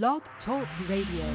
[0.00, 1.26] Blog Talk Radio.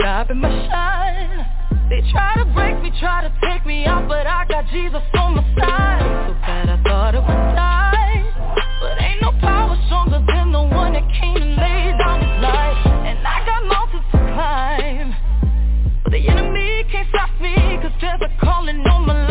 [0.00, 1.88] Stopping my shine.
[1.90, 5.34] They try to break me, try to take me out, but I got Jesus on
[5.34, 6.28] my side.
[6.28, 7.77] So bad I thought I would die,
[11.10, 12.86] and laid down his life.
[13.06, 15.14] And I got mountains to climb,
[16.04, 19.27] but the enemy can't stop me, cause there's a calling on my life.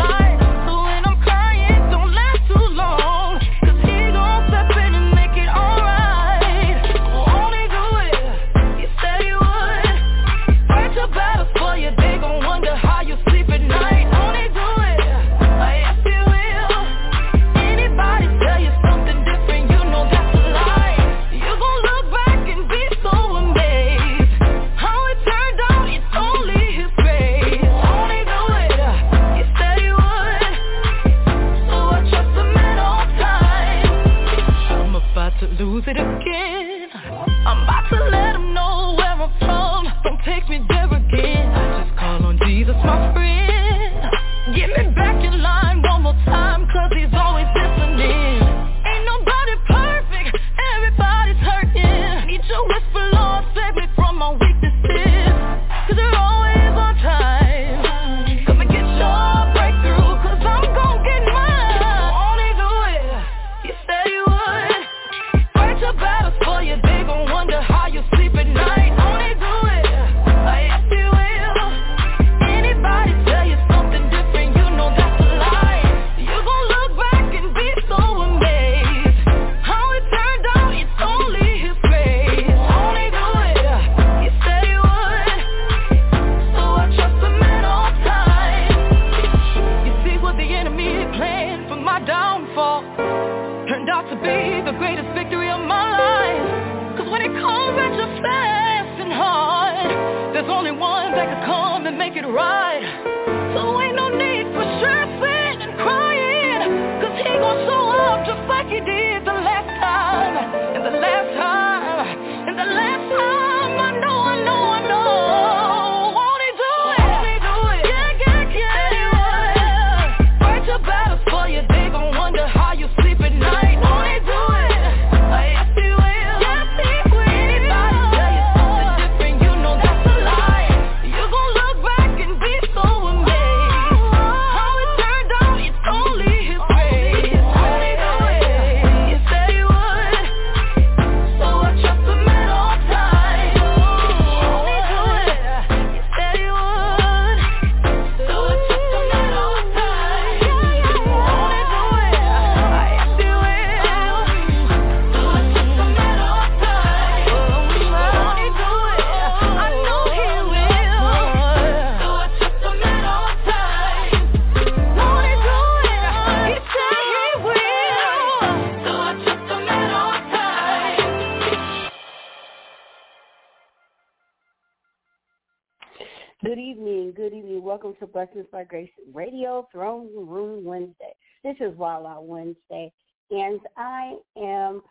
[178.58, 181.14] By Grace Radio Throne Room Wednesday.
[181.44, 182.92] This is Out Wednesday,
[183.30, 184.82] and I am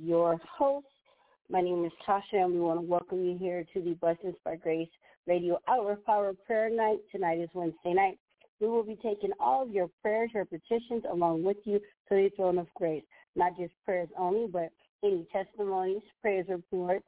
[0.00, 0.86] your host.
[1.50, 4.54] My name is Tasha, and we want to welcome you here to the Blessings by
[4.54, 4.86] Grace
[5.26, 6.98] Radio Hour Power Prayer Night.
[7.10, 8.16] Tonight is Wednesday night.
[8.60, 12.30] We will be taking all of your prayers, your petitions, along with you to the
[12.36, 13.02] throne of grace.
[13.34, 14.70] Not just prayers only, but
[15.02, 17.04] any testimonies, prayers reports,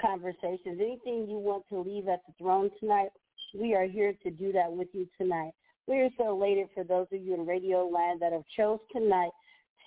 [0.00, 3.10] conversations, anything you want to leave at the throne tonight,
[3.54, 5.52] we are here to do that with you tonight.
[5.86, 9.30] We are so elated for those of you in radio land that have chose tonight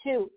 [0.04, 0.30] to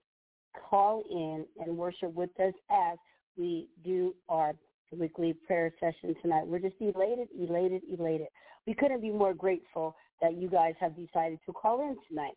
[0.69, 2.98] call in and worship with us as
[3.36, 4.54] we do our
[4.92, 6.47] weekly prayer session tonight.
[6.47, 8.28] We're just elated, elated, elated.
[8.66, 12.34] We couldn't be more grateful that you guys have decided to call in tonight.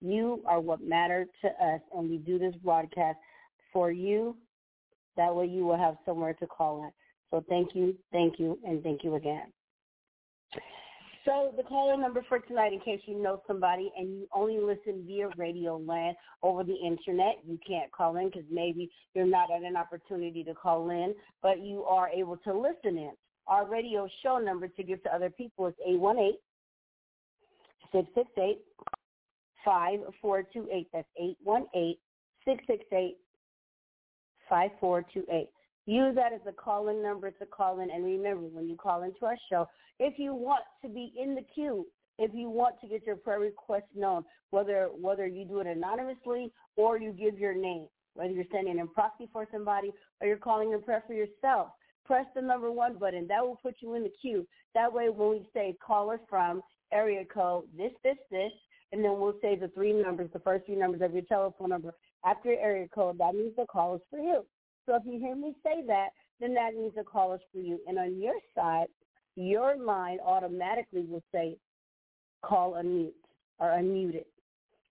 [0.00, 3.18] You are what matter to us, and we do this broadcast
[3.72, 4.36] for you.
[5.16, 6.90] That way you will have somewhere to call in.
[7.30, 9.52] So thank you, thank you, and thank you again.
[11.24, 15.04] So the call-in number for tonight, in case you know somebody and you only listen
[15.06, 19.62] via Radio Land over the internet, you can't call in because maybe you're not at
[19.62, 23.12] an opportunity to call in, but you are able to listen in.
[23.46, 26.38] Our radio show number to give to other people is 818
[27.92, 28.58] 668
[29.64, 30.88] 5428.
[30.92, 31.96] That's 818
[32.46, 33.16] 668
[34.48, 35.48] 5428.
[35.86, 37.90] Use that as a call-in number to call in.
[37.90, 39.66] And remember, when you call into our show,
[39.98, 41.86] if you want to be in the queue,
[42.18, 46.52] if you want to get your prayer request known, whether whether you do it anonymously
[46.76, 49.90] or you give your name, whether you're sending in proxy for somebody
[50.20, 51.68] or you're calling in prayer for yourself,
[52.04, 53.26] press the number one button.
[53.26, 54.46] That will put you in the queue.
[54.74, 56.60] That way, when we say caller from
[56.92, 58.52] area code this, this, this,
[58.92, 61.94] and then we'll say the three numbers, the first three numbers of your telephone number
[62.24, 64.44] after your area code, that means the call is for you.
[64.90, 66.08] So if you hear me say that,
[66.40, 67.78] then that means the call is for you.
[67.86, 68.88] And on your side,
[69.36, 71.56] your line automatically will say
[72.42, 73.12] call unmute
[73.60, 74.24] or unmuted.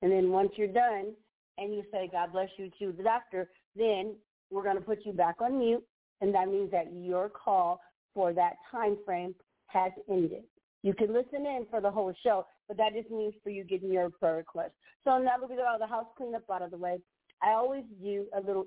[0.02, 1.12] And then once you're done
[1.58, 4.16] and you say, God bless you to the doctor, then
[4.50, 5.84] we're going to put you back on mute.
[6.22, 7.82] And that means that your call
[8.14, 9.36] for that time frame
[9.66, 10.44] has ended.
[10.82, 13.92] You can listen in for the whole show, but that just means for you getting
[13.92, 14.72] your prayer request.
[15.04, 17.00] So now that we got all the house cleanup out of the way,
[17.44, 18.66] I always do a little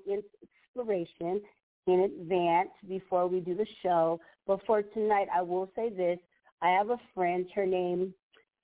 [0.75, 1.41] inspiration
[1.87, 4.19] in advance before we do the show.
[4.47, 6.19] But for tonight, I will say this.
[6.61, 7.45] I have a friend.
[7.53, 8.13] Her name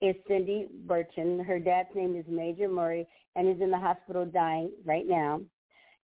[0.02, 1.44] is Cindy Burton.
[1.44, 5.42] Her dad's name is Major Murray, and he's in the hospital dying right now.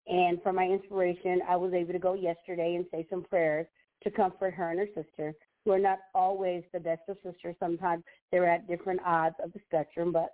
[0.06, 3.66] And for my inspiration, I was able to go yesterday and say some prayers
[4.02, 5.34] to comfort her and her sister,
[5.64, 7.55] who are not always the best of sisters.
[7.60, 10.31] Sometimes they're at different odds of the spectrum, but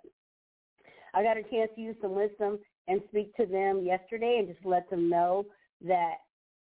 [1.13, 4.65] I got a chance to use some wisdom and speak to them yesterday and just
[4.65, 5.45] let them know
[5.81, 6.15] that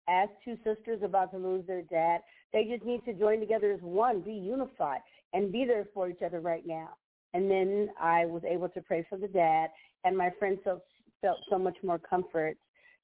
[0.08, 2.20] as two sisters about to lose their dad,
[2.52, 5.00] they just need to join together as one, be unified,
[5.32, 6.90] and be there for each other right now.
[7.34, 9.68] And then I was able to pray for the dad,
[10.04, 10.82] and my friend felt,
[11.20, 12.56] felt so much more comfort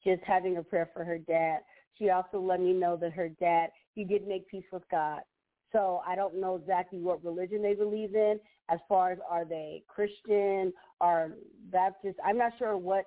[0.05, 1.58] just having a prayer for her dad.
[1.99, 5.20] She also let me know that her dad, he did make peace with God.
[5.72, 8.38] So I don't know exactly what religion they believe in
[8.70, 11.32] as far as are they Christian or
[11.70, 12.16] Baptist.
[12.25, 13.05] I'm not sure what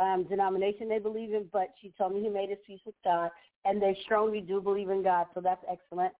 [0.00, 3.30] um, denomination they believe in, but she told me he made his peace with God,
[3.64, 6.12] and they strongly do believe in God, so that's excellent.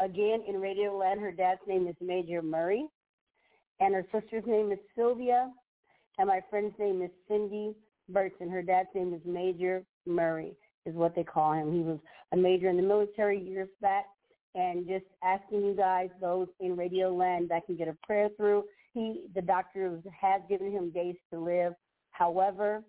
[0.00, 2.86] Again, in Radio Land, her dad's name is Major Murray,
[3.80, 5.50] and her sister's name is Sylvia,
[6.18, 7.74] and my friend's name is Cindy
[8.08, 8.48] Burton.
[8.48, 10.56] Her dad's name is Major Murray,
[10.86, 11.72] is what they call him.
[11.72, 11.98] He was
[12.32, 14.04] a major in the military years back,
[14.54, 18.64] and just asking you guys, those in Radio Land that can get a prayer through.
[18.94, 21.74] He, the doctor has given him days to live.
[22.12, 22.82] However,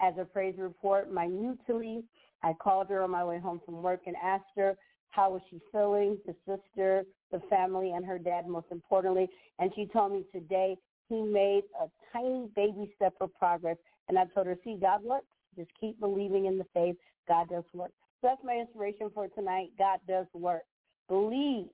[0.00, 2.04] as a praise report minutely.
[2.42, 4.76] I called her on my way home from work and asked her
[5.10, 9.28] how was she feeling, the sister, the family, and her dad most importantly.
[9.58, 10.76] And she told me today
[11.08, 13.76] he made a tiny baby step of progress.
[14.08, 15.26] And I told her, see, God works.
[15.56, 16.96] Just keep believing in the faith.
[17.28, 17.92] God does work.
[18.20, 19.68] So that's my inspiration for tonight.
[19.78, 20.62] God does work.
[21.08, 21.66] Believe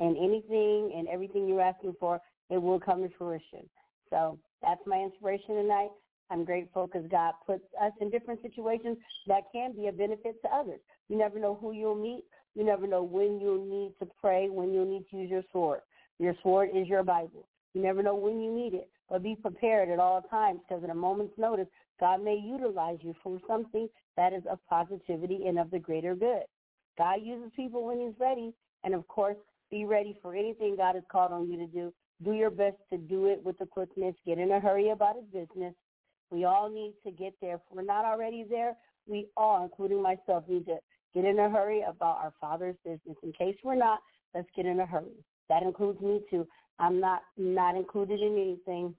[0.00, 2.20] in anything and everything you're asking for.
[2.50, 3.68] It will come to fruition.
[4.10, 5.90] So that's my inspiration tonight.
[6.30, 10.48] I'm grateful because God puts us in different situations that can be a benefit to
[10.54, 10.80] others.
[11.08, 12.24] You never know who you'll meet.
[12.54, 15.80] You never know when you'll need to pray, when you'll need to use your sword.
[16.18, 17.46] Your sword is your Bible.
[17.74, 20.90] You never know when you need it, but be prepared at all times because at
[20.90, 21.68] a moment's notice,
[22.00, 26.44] God may utilize you for something that is of positivity and of the greater good.
[26.98, 28.52] God uses people when he's ready.
[28.84, 29.36] And of course,
[29.70, 31.92] be ready for anything God has called on you to do.
[32.24, 34.14] Do your best to do it with the quickness.
[34.24, 35.74] Get in a hurry about his business
[36.30, 37.56] we all need to get there.
[37.56, 38.74] If we're not already there,
[39.06, 40.78] we all, including myself, need to
[41.14, 43.16] get in a hurry about our Father's business.
[43.22, 44.00] In case we're not,
[44.34, 45.24] let's get in a hurry.
[45.48, 46.46] That includes me too.
[46.78, 48.94] I'm not not included in anything.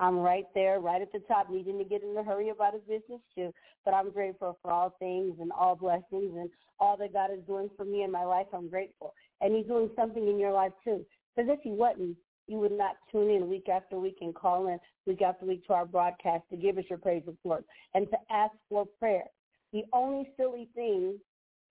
[0.00, 2.82] I'm right there, right at the top, needing to get in a hurry about his
[2.82, 3.52] business too.
[3.84, 6.48] But I'm grateful for all things and all blessings and
[6.78, 8.46] all that God is doing for me in my life.
[8.52, 9.12] I'm grateful.
[9.40, 11.04] And he's doing something in your life too.
[11.34, 12.16] Because if he wasn't,
[12.48, 15.74] you would not tune in week after week and call in week after week to
[15.74, 17.64] our broadcast to give us your praise report
[17.94, 19.24] and to ask for prayer.
[19.72, 21.18] The only silly thing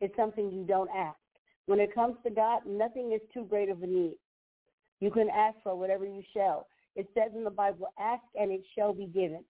[0.01, 1.17] is something you don't ask.
[1.65, 4.15] When it comes to God, nothing is too great of a need.
[4.99, 6.67] You can ask for whatever you shall.
[6.95, 9.43] It says in the Bible, ask and it shall be given.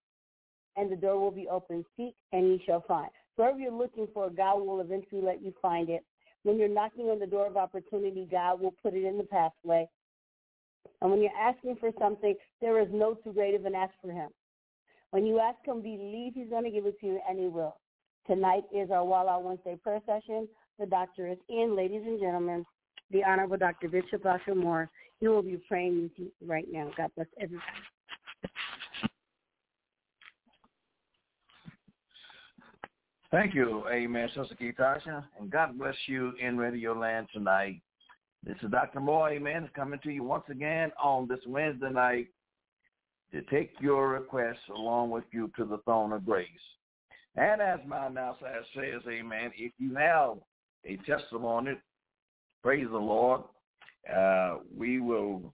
[0.75, 1.85] And the door will be open.
[1.95, 3.09] Seek and ye shall find.
[3.35, 6.03] So whatever you're looking for, God will eventually let you find it.
[6.43, 9.87] When you're knocking on the door of opportunity, God will put it in the pathway.
[11.01, 14.11] And when you're asking for something, there is no too great of an ask for
[14.11, 14.29] him.
[15.11, 17.77] When you ask him, believe he's going to give it to you, and he will.
[18.27, 20.47] Tonight is our Walla Wednesday prayer session.
[20.79, 22.65] The doctor is in, ladies and gentlemen.
[23.11, 23.87] The Honorable Dr.
[23.87, 24.89] Bishop Usher Moore.
[25.19, 26.91] He will be praying with you right now.
[26.97, 27.63] God bless everybody.
[33.31, 37.81] Thank you, Amen, Sister Ketasha, and God bless you in Radio Land tonight.
[38.43, 38.99] This is Dr.
[38.99, 42.27] Moore amen, coming to you once again on this Wednesday night
[43.31, 46.47] to take your requests along with you to the throne of grace.
[47.35, 50.37] And as my announcer says, amen, if you have
[50.85, 51.73] a testimony,
[52.63, 53.41] praise the Lord,
[54.13, 55.53] uh, we will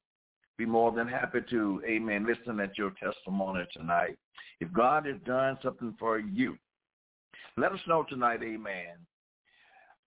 [0.58, 4.18] be more than happy to, amen, listen at your testimony tonight.
[4.60, 6.58] If God has done something for you,
[7.58, 8.98] let us know tonight, amen.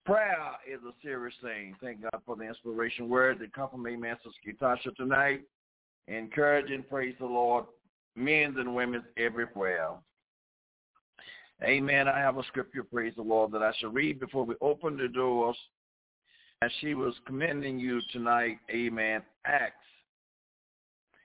[0.07, 1.75] Prayer is a serious thing.
[1.83, 5.41] Thank God for the inspiration word that come from Amen, Sister Tasha tonight.
[6.07, 7.65] Encourage and praise the Lord,
[8.15, 9.91] men and women everywhere.
[11.65, 12.07] Amen.
[12.07, 15.09] I have a scripture, praise the Lord, that I shall read before we open the
[15.09, 15.57] doors.
[16.63, 19.75] And she was commending you tonight, amen, Acts,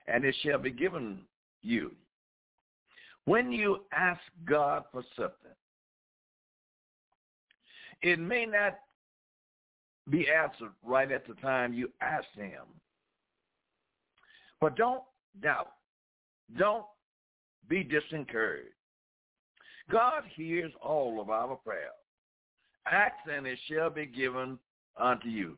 [0.08, 1.20] and it shall be given
[1.62, 1.92] you.
[3.26, 5.52] When you ask God for something,
[8.02, 8.78] it may not
[10.10, 12.64] be answered right at the time you ask him.
[14.60, 15.02] But don't
[15.40, 15.72] doubt.
[16.58, 16.84] Don't
[17.68, 18.74] be disencouraged.
[19.90, 21.90] God hears all of our prayers.
[22.90, 24.58] Ask and it shall be given
[25.00, 25.56] unto you.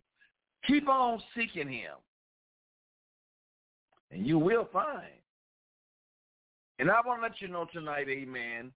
[0.67, 1.95] Keep on seeking him.
[4.11, 5.05] And you will find.
[6.79, 8.73] And I want to let you know tonight, amen,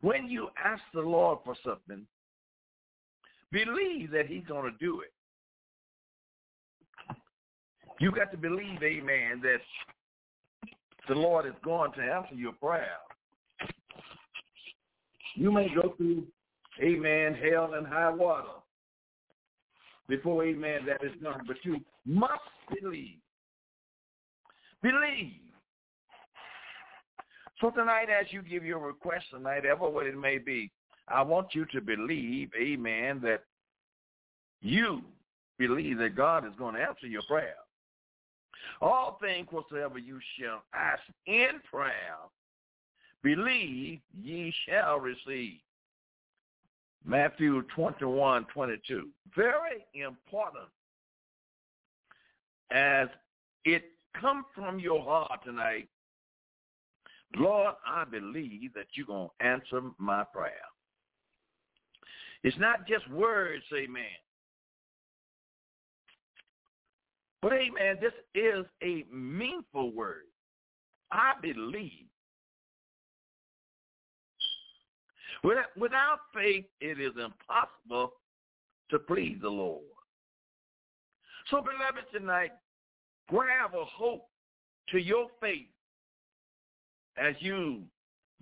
[0.00, 2.06] when you ask the Lord for something,
[3.52, 5.12] believe that he's going to do it.
[8.00, 9.60] You got to believe, amen, that
[11.08, 12.96] the Lord is going to answer your prayer.
[15.34, 16.26] You may go through,
[16.82, 18.48] amen, hell and high water
[20.08, 21.42] before, amen, that is done.
[21.46, 22.42] But you must
[22.80, 23.18] believe.
[24.82, 25.32] Believe.
[27.60, 30.72] So tonight, as you give your request tonight, ever what it may be,
[31.10, 33.44] I want you to believe, amen, that
[34.62, 35.02] you
[35.58, 37.56] believe that God is going to answer your prayer.
[38.80, 42.16] All things whatsoever you shall ask in prayer,
[43.22, 45.58] believe ye shall receive.
[47.04, 49.08] Matthew 21, 22.
[49.34, 50.68] Very important
[52.70, 53.08] as
[53.64, 53.84] it
[54.18, 55.88] comes from your heart tonight.
[57.36, 60.69] Lord, I believe that you're going to answer my prayer.
[62.42, 64.04] It's not just words, amen.
[67.42, 70.24] But amen, this is a meaningful word.
[71.10, 72.06] I believe
[75.42, 78.12] Without faith, it is impossible
[78.90, 79.82] to please the Lord.
[81.50, 82.52] So, beloved, tonight,
[83.28, 84.26] grab a hope
[84.90, 85.68] to your faith
[87.16, 87.82] as you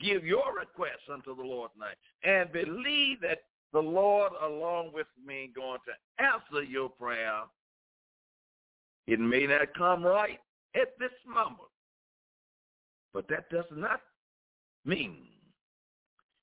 [0.00, 3.38] give your request unto the Lord tonight and believe that
[3.72, 7.42] the Lord, along with me, going to answer your prayer.
[9.06, 10.38] It may not come right
[10.75, 11.70] at this moment,
[13.12, 14.00] but that does not
[14.84, 15.26] mean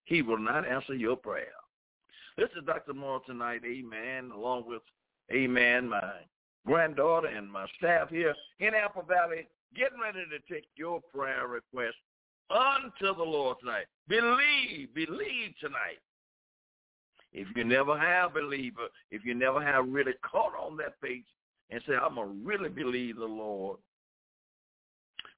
[0.06, 1.48] he will not answer your prayer.
[2.38, 2.94] This is Dr.
[2.94, 4.82] Moore tonight, amen, along with,
[5.32, 6.12] amen, my
[6.66, 11.96] granddaughter and my staff here in Apple Valley, getting ready to take your prayer request
[12.50, 13.86] unto the Lord tonight.
[14.08, 16.00] Believe, believe tonight.
[17.38, 21.26] If you never have believer, if you never have really caught on that faith
[21.70, 23.78] and say, I'm going to really believe the Lord.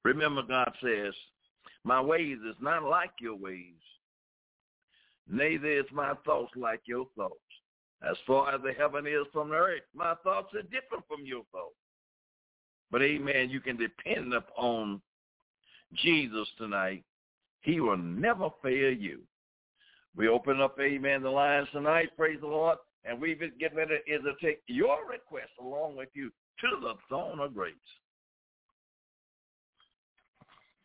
[0.04, 1.12] Remember God says,
[1.84, 3.74] my ways is not like your ways
[5.30, 7.34] Neither is my thoughts like your thoughts.
[8.08, 11.42] As far as the heaven is from the earth, my thoughts are different from your
[11.52, 11.74] thoughts.
[12.90, 15.02] But amen, you can depend upon
[15.94, 17.04] Jesus tonight.
[17.60, 19.20] He will never fail you.
[20.18, 22.08] We open up, amen, the lines tonight.
[22.16, 22.78] Praise the Lord.
[23.04, 27.38] And we get ready is to take your request along with you to the throne
[27.38, 27.74] of grace.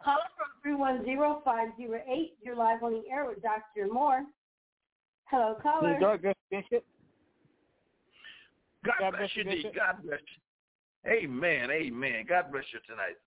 [0.04, 0.20] Call
[0.62, 2.32] from 310-508.
[2.44, 3.92] You're live on the air with Dr.
[3.92, 4.24] Moore.
[5.25, 5.98] Hello, caller.
[6.00, 6.86] God bless Bishop.
[8.86, 9.74] God, God bless you, Bishop.
[9.75, 11.12] God bless you.
[11.12, 11.72] Amen.
[11.72, 12.25] Amen.
[12.30, 13.18] God bless you tonight.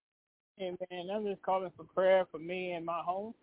[0.61, 1.11] Amen.
[1.13, 3.35] I'm just calling for prayer for me and my home.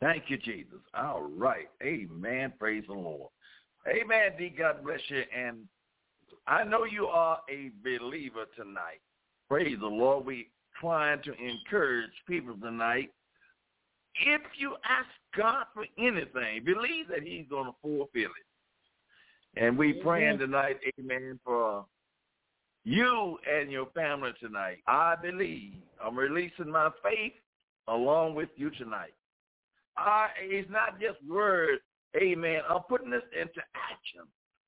[0.00, 0.80] Thank you, Jesus.
[0.94, 1.68] All right.
[1.82, 2.52] Amen.
[2.58, 3.30] Praise the Lord.
[3.88, 4.52] Amen, D.
[4.56, 5.22] God bless you.
[5.36, 5.58] And
[6.46, 9.00] I know you are a believer tonight.
[9.48, 10.26] Praise the Lord.
[10.26, 10.48] We
[10.80, 13.10] trying to encourage people tonight.
[14.26, 19.60] If you ask God for anything, believe that he's going to fulfill it.
[19.60, 21.86] And we praying tonight, amen, for
[22.84, 24.78] you and your family tonight.
[24.86, 25.74] I believe
[26.04, 27.32] I'm releasing my faith
[27.88, 29.14] along with you tonight.
[30.40, 31.82] It's not just words,
[32.16, 32.60] amen.
[32.68, 34.22] I'm putting this into action.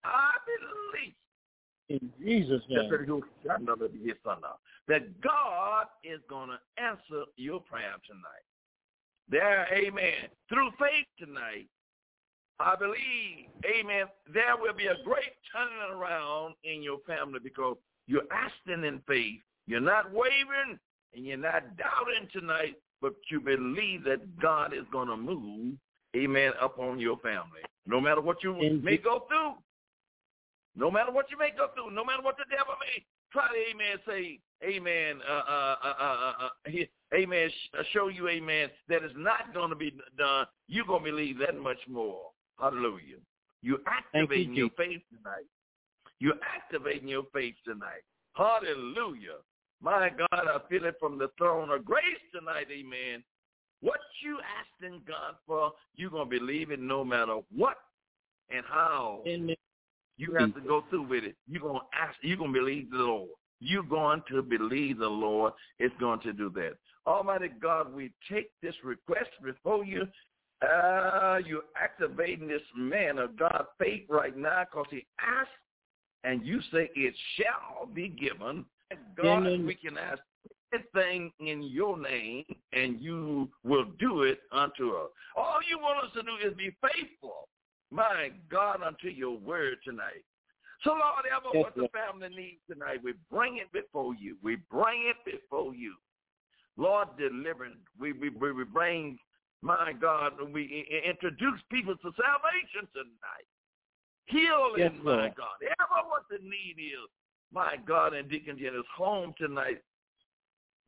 [0.05, 1.15] I believe
[1.89, 2.91] in Jesus' name.
[4.89, 8.45] That God is going to answer your prayer tonight.
[9.29, 11.69] there, amen, through faith tonight,
[12.61, 18.27] I believe, amen, there will be a great turning around in your family because you're
[18.33, 19.41] asking in faith.
[19.67, 20.79] You're not wavering
[21.15, 25.75] and you're not doubting tonight, but you believe that God is going to move,
[26.17, 27.61] amen, upon your family.
[27.87, 28.85] No matter what you Indeed.
[28.85, 29.55] may go through,
[30.77, 33.71] no matter what you may go through, no matter what the devil may try to,
[33.71, 36.71] amen, say, amen, uh, uh, uh, uh, uh,
[37.15, 37.51] amen,
[37.93, 41.59] show you, amen, that it's not going to be done, you're going to believe that
[41.59, 42.31] much more.
[42.59, 43.17] Hallelujah.
[43.63, 45.47] You're activating you, your faith tonight.
[46.21, 48.03] You're activating your faith tonight.
[48.35, 49.39] Hallelujah.
[49.83, 52.03] My God, I feel it from the throne of grace
[52.35, 53.23] tonight, amen.
[53.81, 57.77] What you asking God for, you're going to believe it no matter what
[58.51, 59.23] and how.
[59.27, 59.57] Amen.
[60.17, 61.37] You have to go through with it.
[61.47, 63.29] You're going to ask, you're going to believe the Lord.
[63.61, 66.73] You're going to believe the Lord is going to do that.
[67.07, 70.07] Almighty God, we take this request before you.
[70.61, 75.51] Uh, you're activating this man of God faith right now because he asked
[76.25, 78.65] and you say it shall be given.
[79.17, 80.21] God, we can ask
[80.73, 85.11] anything in your name and you will do it unto us.
[85.37, 87.49] All you want us to do is be faithful,
[87.91, 90.25] my God, unto your word tonight.
[90.85, 94.37] So Lord, ever yes, what the family needs tonight, we bring it before you.
[94.43, 95.95] We bring it before you.
[96.77, 97.81] Lord, deliverance.
[97.99, 99.19] We, we, we bring,
[99.63, 103.49] my God, we introduce people to salvation tonight.
[104.27, 105.59] Healing, yes, my God.
[105.63, 107.09] Ever what the need is,
[107.53, 109.83] my God, and Deacon Jenna's home tonight.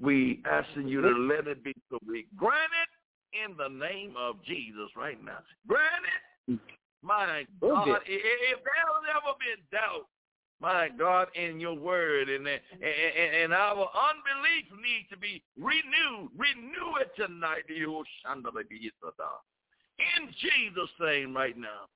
[0.00, 4.43] We asking you to let it be so we grant it in the name of
[4.45, 5.38] Jesus right now.
[5.67, 6.05] Grant
[6.49, 6.59] it
[7.02, 10.07] my God, if there's ever been doubt,
[10.61, 16.31] my God, in your word, and, and, and our unbelief needs to be renewed.
[16.37, 17.64] Renew it tonight,
[20.19, 21.88] in Jesus' name right now.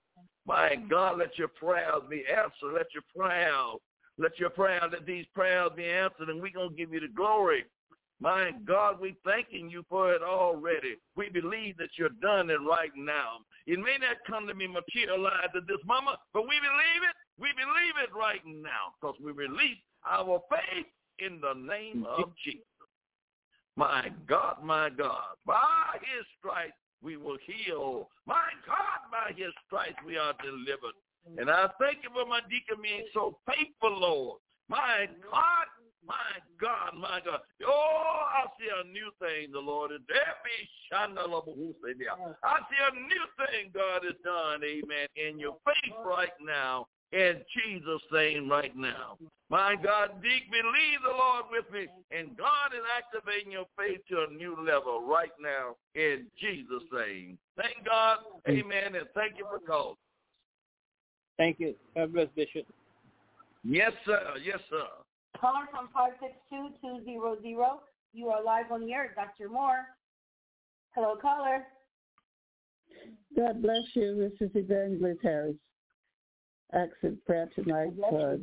[0.46, 2.74] My God, let your prayers be answered.
[2.74, 3.80] Let your prayers,
[4.18, 7.08] let your prayers, let these prayers be answered, and we're going to give you the
[7.08, 7.64] glory.
[8.20, 10.96] My God, we thanking you for it already.
[11.16, 13.40] We believe that you're done it right now.
[13.66, 17.16] It may not come to be materialized at this moment, but we believe it.
[17.38, 20.86] We believe it right now because we release our faith
[21.18, 22.62] in the name of Jesus.
[23.76, 28.08] My God, my God, by his stripes we will heal.
[28.26, 30.94] My God, by his stripes we are delivered.
[31.38, 34.40] And I thank you for my deacon being so faithful, Lord.
[34.68, 35.66] My God,
[36.06, 36.14] my
[36.60, 37.40] God, my God.
[37.66, 40.34] Oh, I see a new thing the Lord is there.
[40.92, 41.06] I
[42.70, 48.02] see a new thing God has done, amen, in your faith right now, in Jesus'
[48.12, 49.18] name right now.
[49.50, 54.26] My God, Deek, believe the Lord with me, and God is activating your faith to
[54.28, 57.38] a new level right now in Jesus' name.
[57.56, 59.96] Thank God, amen, and thank you for calling.
[61.36, 61.74] Thank you.
[61.94, 62.66] God bless Bishop.
[63.64, 64.20] Yes, sir.
[64.44, 64.84] Yes, sir.
[65.40, 65.88] Caller from
[66.52, 67.38] 562-200.
[68.12, 69.12] You are live on the air.
[69.16, 69.48] Dr.
[69.48, 69.86] Moore.
[70.94, 71.64] Hello, caller.
[73.36, 74.16] God bless you.
[74.16, 75.56] This is Evangelist Harris.
[76.72, 78.38] Accent prayer tonight for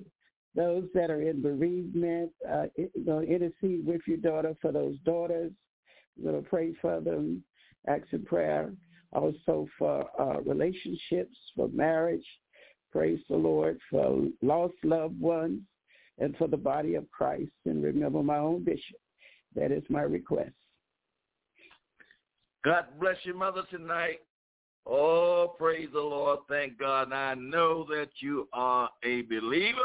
[0.55, 2.31] those that are in bereavement.
[2.49, 2.65] Uh,
[3.05, 5.51] going to intercede with your daughter for those daughters.
[6.17, 7.43] We're going to pray for them.
[7.87, 8.73] Accent prayer
[9.13, 12.25] also for uh, relationships, for marriage.
[12.91, 15.61] Praise the Lord for lost loved ones
[16.19, 18.97] and for the body of Christ and remember my own bishop.
[19.55, 20.51] That is my request.
[22.63, 24.19] God bless you, Mother, tonight.
[24.85, 26.39] Oh, praise the Lord.
[26.49, 27.03] Thank God.
[27.03, 29.79] And I know that you are a believer.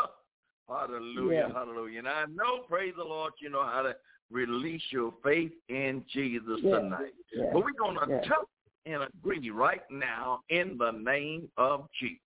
[0.68, 2.00] Hallelujah, hallelujah.
[2.00, 3.94] And I know, praise the Lord, you know how to
[4.30, 7.14] release your faith in Jesus tonight.
[7.52, 8.48] But we're going to touch
[8.84, 12.18] and agree right now in the name of Jesus.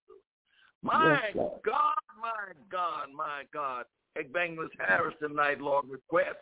[0.83, 3.85] My God, my God, my God.
[4.17, 6.39] Evangelist Harris tonight, Lord, request.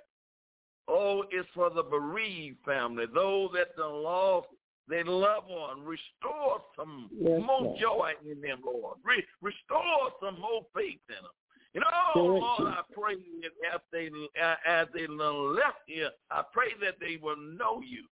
[0.86, 4.48] Oh, it's for the bereaved family, those that the lost
[4.88, 5.84] their loved one.
[5.84, 8.96] Restore some yes, more joy in them, Lord.
[9.04, 11.32] Re- restore some more faith in them.
[11.74, 14.08] You know, Lord, I pray that as they,
[14.66, 18.04] as they left here, I pray that they will know you.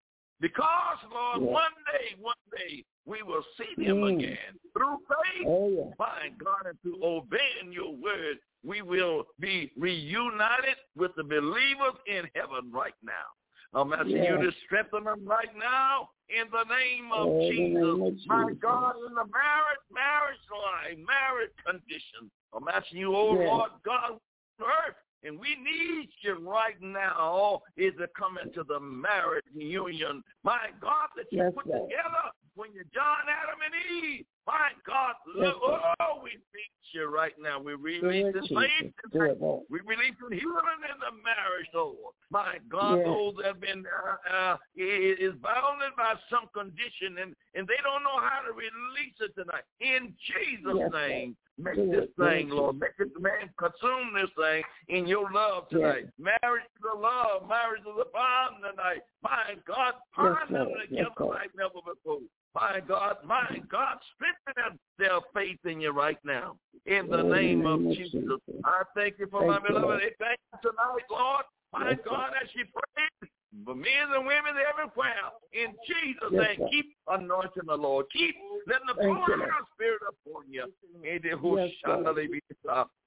[0.40, 1.52] Because, Lord, yeah.
[1.52, 4.14] one day, one day, we will see them mm.
[4.16, 4.58] again.
[4.76, 5.94] Through faith, oh, yeah.
[5.98, 12.24] by God, and through obeying your word, we will be reunited with the believers in
[12.34, 13.28] heaven right now.
[13.74, 17.74] I'm asking you to strengthen them right now in the name of oh, Jesus.
[17.74, 18.26] Name of Jesus.
[18.28, 22.30] My God, in the marriage, marriage life, marriage condition.
[22.54, 23.32] I'm asking you, oh.
[23.32, 24.18] Lord God,
[24.60, 30.22] earth, And we need you right now is to come into the marriage union.
[30.42, 34.26] My God, that you Yes, put together when you're John, Adam, and Eve.
[34.46, 37.58] My God, look, oh, we need you right now.
[37.58, 39.64] We release this faith Do it, Lord.
[39.70, 41.96] we release the healing in the marriage, Lord.
[42.30, 43.06] My God, Yes.
[43.06, 48.02] those that have been uh, uh, is bounded by some condition and, and they don't
[48.04, 49.64] know how to release it tonight.
[49.80, 52.78] In Jesus' Yes, name, make Do this thing, it, Lord.
[52.78, 56.04] Make this man consume this thing in your love tonight.
[56.18, 57.48] Marriage is a love.
[57.48, 59.00] Marriage is a bond tonight.
[59.22, 60.68] My God, bind them.
[60.90, 62.20] Yes, together like never before.
[62.54, 66.56] My God, my God, strengthen their faith in you right now.
[66.86, 68.22] In the name of Jesus.
[68.64, 70.02] I thank you for my beloved.
[70.20, 71.44] Thank you tonight, Lord.
[71.72, 73.30] My God, as she prays
[73.64, 75.30] for men and women everywhere.
[75.52, 78.06] In Jesus' Yes, name, keep anointing the Lord.
[78.12, 78.34] Keep
[78.66, 80.64] letting the Thank power of the Spirit upon you.
[81.02, 81.70] In the Yes,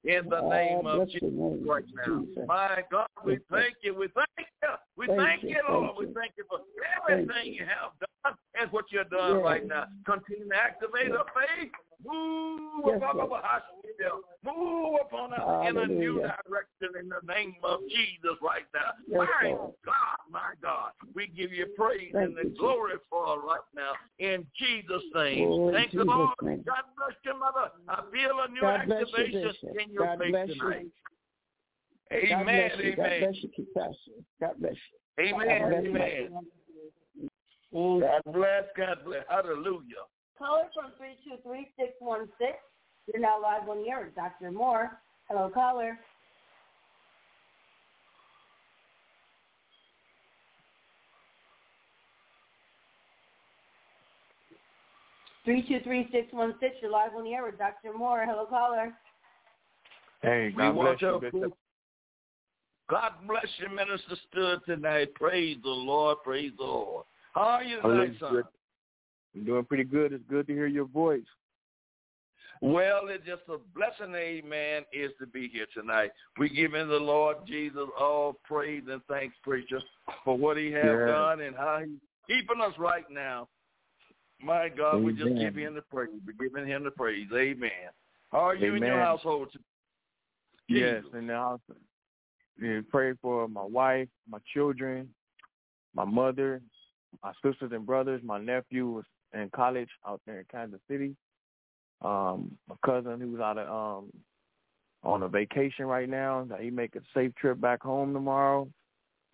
[0.04, 1.30] in the Oh, name of Jesus
[1.68, 2.24] right now.
[2.24, 2.46] Jesus.
[2.48, 3.94] My God, we thank you.
[3.96, 4.70] We thank you.
[4.96, 5.96] We Thank thank you, you, Lord.
[5.98, 6.60] thank We thank you for
[7.00, 9.44] everything you have done and what you're doing Yes.
[9.44, 9.86] right now.
[10.06, 11.72] Continue to activate our faith.
[12.06, 13.42] Move Yes, upon Lord.
[13.44, 13.64] our.
[14.44, 18.92] Move upon us in a new direction in the name of Jesus right now.
[19.08, 19.74] Yes, my Lord.
[19.84, 20.92] God, my God.
[21.16, 22.60] We give you praise Thank and the you, Jesus.
[22.60, 25.50] glory for right now in Jesus' name.
[25.50, 26.30] Oh, Thank you, Jesus' Lord.
[26.44, 26.64] name.
[26.66, 27.72] God bless you, Mother.
[27.90, 30.56] I feel a new God bless you, activation in your God faith bless you.
[30.56, 30.88] tonight.
[32.12, 32.46] God Amen.
[32.46, 32.96] bless you.
[32.96, 33.20] God Amen.
[33.20, 34.12] bless you, keep pastor.
[34.40, 35.26] God bless you.
[35.26, 35.60] Amen.
[35.60, 36.12] God bless.
[37.74, 38.02] Amen.
[38.02, 38.64] God bless.
[38.78, 39.24] God bless.
[39.30, 40.06] Hallelujah.
[40.38, 42.28] Caller from 323-616.
[43.12, 44.52] You're now live on the air with Dr.
[44.52, 45.00] Moore.
[45.30, 45.98] Hello, caller.
[55.46, 56.76] Three two three six one six.
[56.82, 57.98] You're live on the air with Dr.
[57.98, 58.26] Moore.
[58.28, 58.94] Hello, caller.
[60.22, 61.58] Hey, God want bless you, Bishop.
[62.90, 65.14] God bless you, Minister Stewart tonight.
[65.16, 66.18] Praise the Lord.
[66.26, 67.06] Praise the Lord.
[67.34, 68.08] How are you Hallelujah.
[68.08, 68.44] tonight, son?
[69.46, 70.14] Doing pretty good.
[70.14, 71.22] It's good to hear your voice.
[72.62, 76.12] Well, it's just a blessing, amen, is to be here tonight.
[76.40, 79.80] We giving the Lord Jesus all praise and thanks, preacher,
[80.24, 81.06] for what he has Yeah.
[81.06, 83.48] done and how he's keeping us right now.
[84.42, 85.40] My God, we just Amen.
[85.40, 86.10] give him the praise.
[86.26, 87.32] We're giving him the praise.
[87.32, 87.92] Amen.
[88.32, 89.06] How are you in your Amen.
[89.06, 89.50] household?
[90.68, 91.14] Yes, Jesus.
[91.14, 91.60] and now
[92.62, 95.14] yeah, pray for my wife, my children,
[95.94, 96.62] my mother,
[97.24, 98.22] my sisters and brothers.
[98.24, 101.16] My nephew in college out there in Kansas City.
[102.04, 104.12] Um, my cousin who's out of um
[105.04, 106.46] on a vacation right now.
[106.50, 108.68] That he make a safe trip back home tomorrow.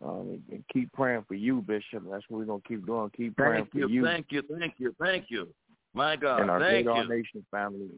[0.04, 2.04] Um, and keep praying for you, Bishop.
[2.10, 3.10] That's what we're gonna keep doing.
[3.16, 5.48] Keep praying Thank for you, you, thank you, thank you, thank you.
[5.94, 6.92] My God, and our thank great you.
[6.92, 7.90] our nation family.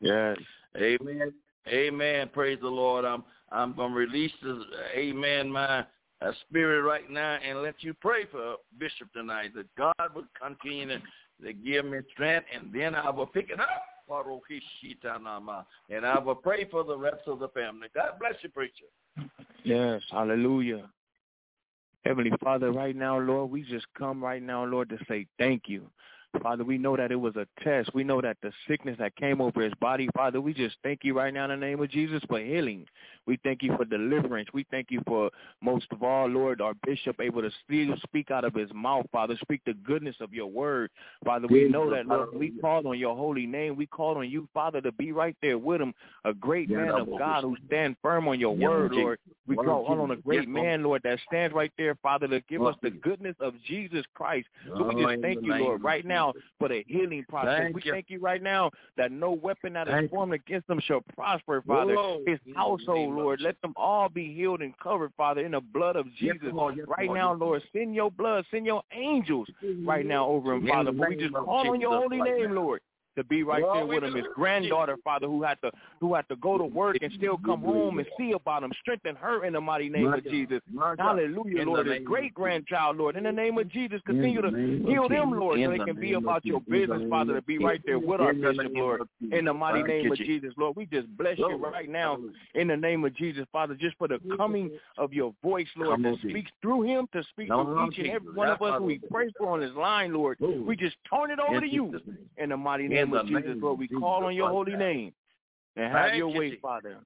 [0.00, 0.36] Yes.
[0.76, 1.32] Amen.
[1.68, 2.30] Amen.
[2.32, 3.04] Praise the Lord.
[3.04, 5.84] I'm I'm gonna release the Amen my
[6.22, 10.86] uh, spirit right now and let you pray for Bishop tonight that God would continue
[10.88, 10.98] to,
[11.44, 13.68] to give me strength and then I will pick it up.
[15.88, 17.88] And I will pray for the rest of the family.
[17.94, 19.30] God bless you, preacher.
[19.62, 20.90] Yes, hallelujah.
[22.04, 25.88] Heavenly Father, right now, Lord, we just come right now, Lord, to say thank you.
[26.42, 27.92] Father, we know that it was a test.
[27.94, 31.16] We know that the sickness that came over his body, Father, we just thank you
[31.16, 32.86] right now in the name of Jesus for healing.
[33.30, 34.48] We thank you for deliverance.
[34.52, 35.30] We thank you for,
[35.62, 39.36] most of all, Lord, our bishop able to still speak out of his mouth, Father,
[39.40, 40.90] speak the goodness of your word.
[41.24, 43.76] Father, we know that, Lord, we called on your holy name.
[43.76, 47.08] We called on you, Father, to be right there with him, a great man of
[47.18, 49.18] God who stand firm on your word, Lord.
[49.46, 52.74] We call on a great man, Lord, that stands right there, Father, to give us
[52.82, 54.48] the goodness of Jesus Christ.
[54.76, 57.50] So we just thank you, Lord, right now for the healing process.
[57.74, 61.62] We thank you right now that no weapon that is formed against them shall prosper,
[61.66, 61.94] Father.
[62.26, 65.60] His household, name of Lord, let them all be healed and covered, Father, in the
[65.60, 66.52] blood of Yes, Jesus.
[66.52, 66.76] Lord.
[66.76, 67.18] Yes, right Lord.
[67.18, 69.48] now, Yes, Lord, send your blood, send your angels
[69.84, 70.92] right now over him, In Father.
[70.92, 72.54] the But we just call on your holy name.
[72.54, 72.80] Lord.
[73.20, 76.26] To be right Lord, there with him, his granddaughter, Father, who had to who had
[76.30, 78.72] to go to work and still come home and see about him.
[78.80, 80.62] Strengthen her in the mighty name of Jesus.
[80.98, 81.86] Hallelujah, Lord.
[81.86, 83.16] His great grandchild, Lord.
[83.16, 84.48] In the name of Jesus, continue to
[84.88, 86.72] heal them, Lord, so they can be about your Jesus.
[86.72, 89.02] In the business, Father, to be right there with our bishop, Lord.
[89.30, 90.54] In the mighty name of Jesus.
[90.56, 92.18] Lord, we just bless you right now
[92.54, 96.16] in the name of Jesus, Father, just for the coming of your voice, Lord, that
[96.20, 99.30] speaks through him to speak to each and every one of us who we pray
[99.36, 100.38] for on this line, Lord.
[100.40, 102.18] We just turn it over to you name.
[102.38, 103.78] in the mighty In name of Jesus, name Lord.
[103.78, 105.12] We Jesus call on your holy name
[105.76, 106.56] and have Thank your way.
[106.60, 106.98] Father.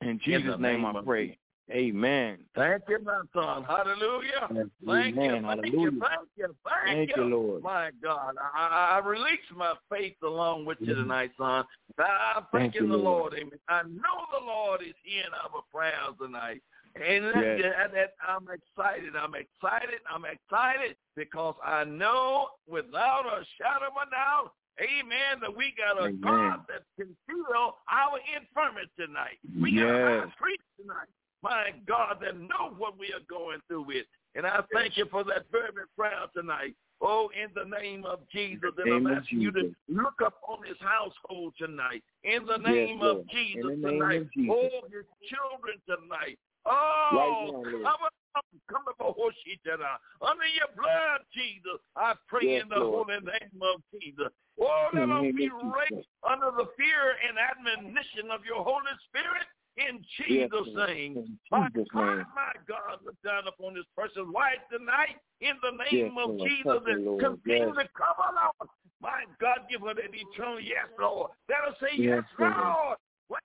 [0.00, 1.38] In Jesus' name I pray.
[1.70, 2.38] Amen.
[2.54, 3.64] Thank you, my son.
[3.64, 4.48] Hallelujah.
[4.54, 5.16] Yes, Thank amen.
[5.16, 5.30] you.
[5.30, 5.90] Thank Hallelujah.
[5.92, 6.00] you.
[6.00, 6.56] Thank you.
[6.62, 7.62] Thank, Thank you, Lord.
[7.62, 11.04] My God, I, I release my faith along with you Mhm.
[11.04, 11.64] tonight, son.
[11.98, 13.32] I'm Thank you, the Lord.
[13.32, 13.34] Lord.
[13.34, 13.58] Amen.
[13.68, 16.62] I know the Lord is hearing our prayers tonight.
[16.96, 17.60] And Yes.
[17.62, 19.16] that, that, I'm excited.
[19.16, 20.00] I'm excited.
[20.08, 25.98] I'm excited because I know without a shadow of a doubt, amen, that we got
[25.98, 26.20] a Amen.
[26.22, 29.38] God that can feel our infirmity tonight.
[29.60, 30.24] We got a Yes.
[30.24, 31.08] high priest tonight.
[31.42, 34.06] My God, that know what we are going through with.
[34.34, 36.74] And I thank you for that fervent prayer tonight.
[37.00, 40.78] Oh, in the name of Jesus, and I'm asking you to look up on this
[40.80, 42.02] household tonight.
[42.22, 43.18] In the name Lord.
[43.18, 44.20] of Jesus In the name tonight.
[44.22, 44.54] of Jesus.
[44.56, 46.38] Oh, your children tonight.
[46.64, 47.86] Oh, Right now, Lord.
[48.34, 49.98] Come up, come up, Hoshitana.
[50.20, 53.08] Under your blood, Jesus, I pray Yes, in the Lord.
[53.08, 54.30] holy name of Jesus.
[54.60, 59.98] Oh, let us be raised under the fear and admonition of your Holy Spirit in
[60.28, 60.88] Yes, Jesus' Lord.
[60.90, 61.16] name.
[61.18, 62.26] In My Jesus' God, name.
[62.34, 66.50] my God, look down upon this person's life tonight in the Yes, name of Lord.
[66.50, 67.20] Jesus and Lord.
[67.20, 67.82] continue Yes.
[67.82, 68.70] to cover, Lord.
[69.02, 71.30] My God, give her that eternal yes, Lord.
[71.50, 72.54] Let her say yes, Yes, Lord.
[72.56, 72.98] Lord.
[73.28, 73.38] Way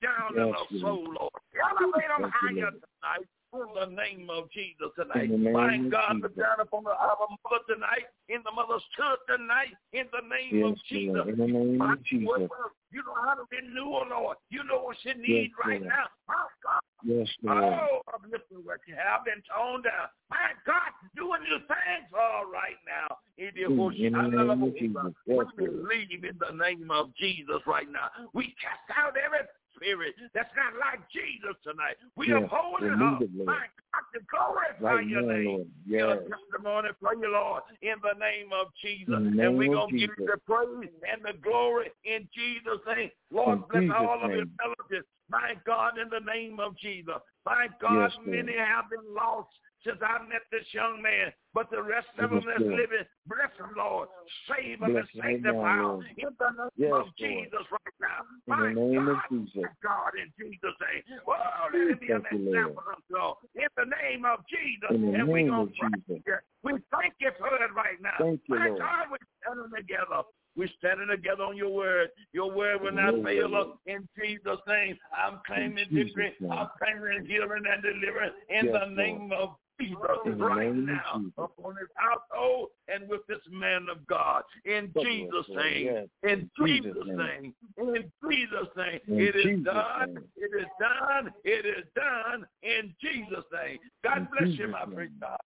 [0.00, 1.38] down in Yes, her soul, Lord.
[1.52, 3.26] Elevate them higher tonight
[3.62, 5.30] in the name of Jesus tonight.
[5.30, 6.42] The My God, look Jesus.
[6.42, 10.72] down upon the, our mother tonight, in the mother's church tonight, in the name Yes,
[10.72, 11.14] of Jesus.
[11.14, 11.28] Lord.
[11.28, 12.26] In the name My of Jesus.
[12.26, 12.50] word,
[12.90, 14.36] You know how to renew her, Lord.
[14.50, 15.92] You know what she needs right Lord.
[15.92, 16.06] now.
[16.26, 16.82] My God.
[17.04, 17.62] Yes, Lord.
[17.62, 20.08] Oh, uplifting what you have been toned down.
[20.30, 23.18] My God, doing new things all right now.
[23.36, 25.14] In the Mm, in name of Jesus.
[25.26, 28.08] we believe in the name of Jesus right now.
[28.32, 29.44] We cast out every
[29.76, 31.96] spirit that's not like Jesus tonight.
[32.16, 33.20] We Yes, uphold it up.
[33.46, 35.44] My God, to glorify Right your now, name.
[35.44, 35.68] Lord.
[35.86, 36.30] Your Yes.
[36.30, 39.14] testimony for you, Lord, in the name of Jesus.
[39.14, 43.10] And we're going to give you the praise and the glory in Jesus' name.
[43.30, 44.56] Lord, In bless Jesus' all of your name.
[44.58, 45.08] relatives.
[45.30, 47.16] My God, in the name of Jesus.
[47.46, 49.48] My God, Yes, many have been lost
[49.84, 51.30] since I met this young man.
[51.52, 54.08] But the rest of them that's living, bless them, Lord.
[54.50, 57.20] Save them Bless and sanctify them in the name Yes, of Lord.
[57.20, 58.20] Jesus right now.
[58.24, 59.68] In My the name of God, Jesus.
[59.84, 61.02] God, in Jesus' name.
[61.28, 63.36] Oh, let it be an example of Lord.
[63.54, 64.90] In the name of Jesus.
[64.90, 66.26] In the and we name gonna of praise Jesus.
[66.26, 66.38] you.
[66.64, 68.18] We thank you for it right now.
[68.18, 68.80] Thank you, my Lord.
[68.80, 70.26] God, we're standing together.
[70.56, 72.10] We're standing together on your word.
[72.32, 74.96] Your word will not Your fail us in Jesus' name.
[75.16, 76.32] I'm claiming victory.
[76.50, 78.96] I'm claiming healing and deliverance in Yes, the Lord.
[78.96, 79.98] name of Jesus
[80.36, 81.32] right now Jesus.
[81.36, 84.42] upon his household and with this man of God.
[84.64, 85.64] In Cover Jesus' Lord.
[85.64, 85.86] name.
[85.86, 86.08] Yes.
[86.22, 87.54] In Jesus' Jesus' name.
[87.78, 89.00] In Jesus' name.
[89.08, 90.14] In It is Jesus' done.
[90.14, 90.24] name.
[90.36, 91.32] It is done.
[91.44, 93.78] It is done in Jesus' name.
[94.04, 95.38] God In bless you, my friend God.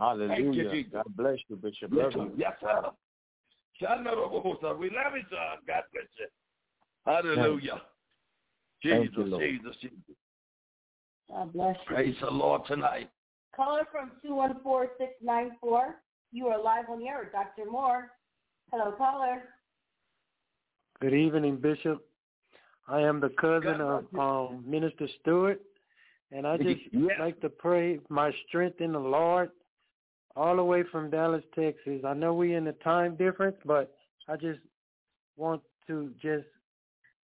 [0.00, 0.70] Hallelujah.
[0.72, 0.92] Jesus.
[0.92, 1.90] God bless you, Bishop.
[1.92, 2.20] Yes, sir.
[2.20, 2.32] you.
[2.36, 2.66] Yes, sir.
[2.68, 2.92] Shanarabosa.
[3.80, 5.58] We love you, son.
[5.66, 6.26] God bless you.
[7.06, 7.82] Hallelujah.
[8.82, 10.16] Thank Jesus, you, Jesus, Jesus.
[11.30, 11.94] God bless you.
[11.94, 13.10] Praise the Lord tonight.
[13.56, 15.94] Caller from 214-694.
[16.32, 17.70] You are live on the air with Dr.
[17.70, 18.10] Moore.
[18.72, 19.42] Hello, caller.
[21.00, 22.04] Good evening, Bishop.
[22.88, 25.60] I am the cousin God of um, Minister Stewart,
[26.30, 27.16] and I just Yes.
[27.18, 29.50] like to pray my strength in the Lord
[30.36, 32.02] all the way from Dallas, Texas.
[32.04, 33.94] I know we in a time difference, but
[34.28, 34.60] I just
[35.36, 36.46] want to just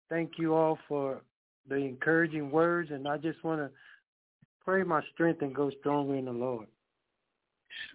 [0.10, 1.22] thank you all for
[1.68, 3.70] the encouraging words, and I just want to
[4.64, 6.68] pray my strength and go stronger in the Lord.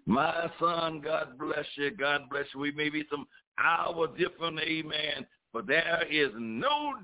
[0.07, 1.91] My son, God bless you.
[1.91, 2.61] God bless you.
[2.61, 3.27] We may be some
[3.59, 6.95] hour different, amen, but there is no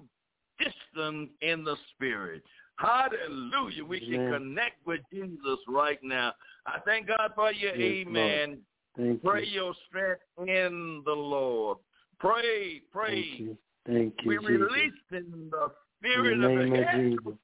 [0.58, 2.42] distance in the spirit.
[2.76, 3.84] Hallelujah.
[3.84, 4.32] We Amen.
[4.32, 6.32] connect with Jesus right now.
[6.66, 8.58] I thank God for you, Yes, amen.
[8.96, 9.60] Thank Pray you.
[9.60, 11.78] your strength in the Lord.
[12.18, 13.22] Pray, pray.
[13.22, 13.58] Thank you.
[13.86, 14.50] Thank you, We Jesus.
[14.50, 17.38] release in the spirit In the of name the of.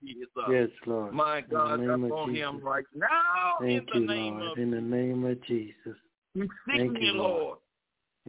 [0.00, 0.28] Jesus.
[0.50, 1.12] Yes, Lord.
[1.12, 4.52] My God, of upon him right now Thank in you, the name Lord.
[4.52, 5.96] of In the name of Jesus.
[6.34, 7.58] He's Thank you, you, Lord.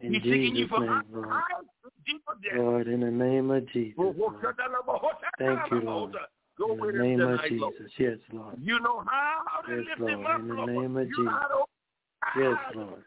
[0.01, 1.41] In He's seeking you Jesus' for name, Lord.
[2.55, 3.95] Lord, in the name of Jesus.
[3.97, 4.35] Lord.
[5.39, 6.15] Thank you, Lord.
[6.59, 7.39] In the name of.
[7.47, 7.91] Jesus.
[7.97, 8.57] Yes, Lord.
[8.61, 10.41] You know how to Yes, Lord.
[10.41, 11.65] In the name of you know how to
[12.39, 13.03] Yes, Lord.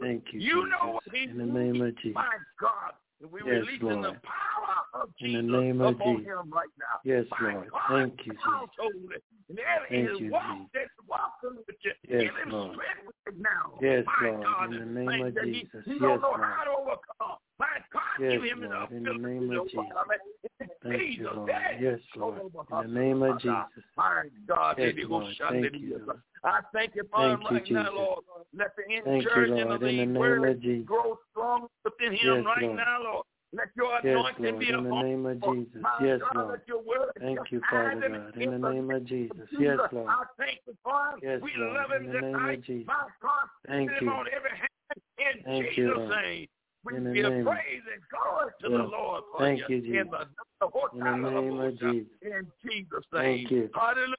[0.00, 1.30] Thank you, You know Jesus.
[1.30, 1.96] In the name of.
[1.96, 2.14] Jesus.
[2.14, 2.28] My
[2.60, 2.92] God.
[3.20, 4.20] We're Yes, releasing the Lord.
[4.22, 6.26] power of In the name of upon Jesus.
[6.26, 7.00] him right now.
[7.04, 7.70] Yes, My Lord.
[7.70, 8.44] God, Thank you, Jesus.
[8.44, 9.12] household.
[9.48, 10.68] And every Thank you, Jesus.
[10.74, 11.92] that's walking with you.
[12.08, 12.72] Yes, Lord.
[12.74, 13.73] strength with it now.
[13.84, 14.42] Yes, My Lord.
[14.42, 15.82] God, In the name of that he, Jesus.
[15.84, 16.40] He Yes, don't know Lord.
[16.40, 17.38] how to overcome.
[17.58, 18.90] My God, Yes, give him Lord.
[18.90, 19.84] the In the name of Jesus.
[20.82, 21.50] Thank you, Jesus, Lord.
[21.80, 22.40] Yes, Lord.
[22.40, 23.84] In the name of Jesus.
[23.96, 25.34] My God, Yes, Lord.
[25.38, 26.20] Thank you, Lord.
[26.44, 28.24] I thank you for Thank you, right now, Lord.
[28.54, 29.82] Let the Thank you, encouragement Lord.
[29.82, 30.86] of In the these name words of Jesus.
[30.86, 32.76] grow strong within him Yes, right Lord.
[32.76, 33.26] now, Lord.
[33.54, 35.54] Let your Yes, Lord, be in the name of us.
[35.54, 35.80] Jesus.
[35.80, 36.60] My Yes, God, Lord.
[36.84, 38.36] word Thank you, Father in- God.
[38.36, 39.36] In the name of Jesus.
[39.36, 39.48] Jesus.
[39.60, 40.08] Yes, Lord.
[40.08, 41.20] I thank you for him.
[41.22, 41.74] Yes, we Lord.
[41.74, 42.86] love him In the name of Jesus.
[42.88, 43.06] My
[43.66, 44.10] Thank you.
[44.10, 46.10] on every hand in Thank Jesus' Lord.
[46.10, 46.46] name.
[46.84, 49.76] We In the give name- praise and glory to the Lord for Thank you.
[49.76, 50.00] you, Jesus.
[50.00, 50.26] In the,
[50.60, 52.12] the In the name of Jesus.
[52.22, 53.22] In Jesus' name.
[53.38, 53.70] Thank you.
[53.74, 54.14] Hallelujah.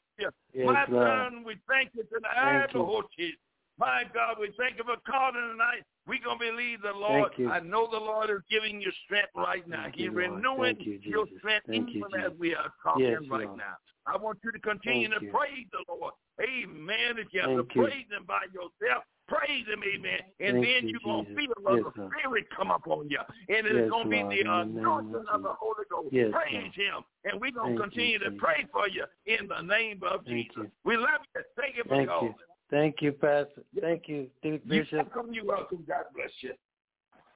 [0.54, 1.08] Yes, My Lord.
[1.08, 2.70] son, we thank you tonight.
[2.72, 3.04] Thank you.
[3.18, 3.40] Jesus.
[3.78, 5.84] My God, we thank you for calling tonight.
[6.08, 7.34] We're going to believe the Lord.
[7.38, 7.50] You.
[7.52, 9.84] I know the Lord is giving you strength right now.
[9.84, 13.22] Thank He's you, renewing you, your strength Thank you, even as we are talking Yes,
[13.30, 13.58] right Lord.
[13.58, 13.76] now.
[14.08, 15.32] I want you to continue Thank to you.
[15.32, 16.14] praise the Lord.
[16.42, 17.18] Amen.
[17.18, 17.84] If you have Thank to you.
[17.86, 20.20] praise him by yourself, praise him, amen.
[20.40, 21.46] And Thank then you, you're going to Jesus.
[21.46, 22.14] feel Yes, the Lord.
[22.14, 23.20] Spirit come up on you.
[23.50, 25.86] And it's Yes, going to be the in the name of anointing of the Holy
[25.90, 26.10] Ghost.
[26.12, 27.04] Yes, praise him.
[27.26, 30.26] And we're going to Thank you, continue to pray for you in the name of
[30.26, 30.56] Thank Jesus.
[30.58, 30.72] you.
[30.84, 31.42] We love you.
[31.58, 32.28] Thank you for Thank calling.
[32.28, 32.36] you.
[32.70, 33.64] Thank you, Pastor.
[33.80, 34.60] Thank you, You're
[34.92, 35.84] welcome, You're welcome.
[35.88, 36.54] God bless you.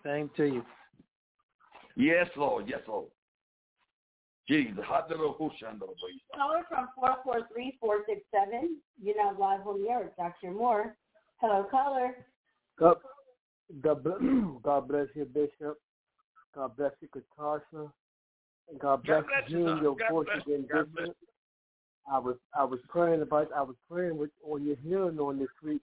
[0.03, 0.65] Same to you.
[1.95, 2.67] Yes, Lord.
[2.67, 3.07] Yes, Lord.
[4.47, 4.83] Jesus.
[4.87, 5.33] Hallelujah.
[6.35, 8.77] Caller from 443-467.
[9.01, 10.11] You're not live on the air.
[10.17, 10.51] Dr.
[10.51, 10.95] Moore.
[11.41, 12.15] Hello, caller.
[12.77, 12.97] God,
[13.81, 14.03] God,
[14.63, 15.77] God bless you, Bishop.
[16.53, 17.91] God bless you, Katasha.
[18.69, 21.15] And God bless, God bless you, hearing your God voice bless again, God Bishop.
[22.11, 25.47] I was I was praying about I was praying with on your hearing on this
[25.63, 25.81] week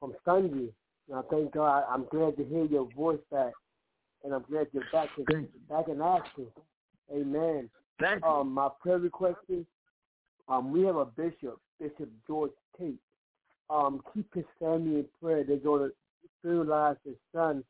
[0.00, 0.72] from Sunday.
[1.08, 3.52] And I thank God I'm glad to hear your voice back.
[4.24, 6.46] And I'm glad you're back in back in action.
[7.12, 7.70] Amen.
[8.00, 8.28] Thank you.
[8.28, 9.64] Um my prayer request is
[10.48, 12.98] um we have a bishop, Bishop George Tate.
[13.70, 15.44] Um keep his family in prayer.
[15.44, 15.88] They're gonna
[16.40, 17.64] sterilize his son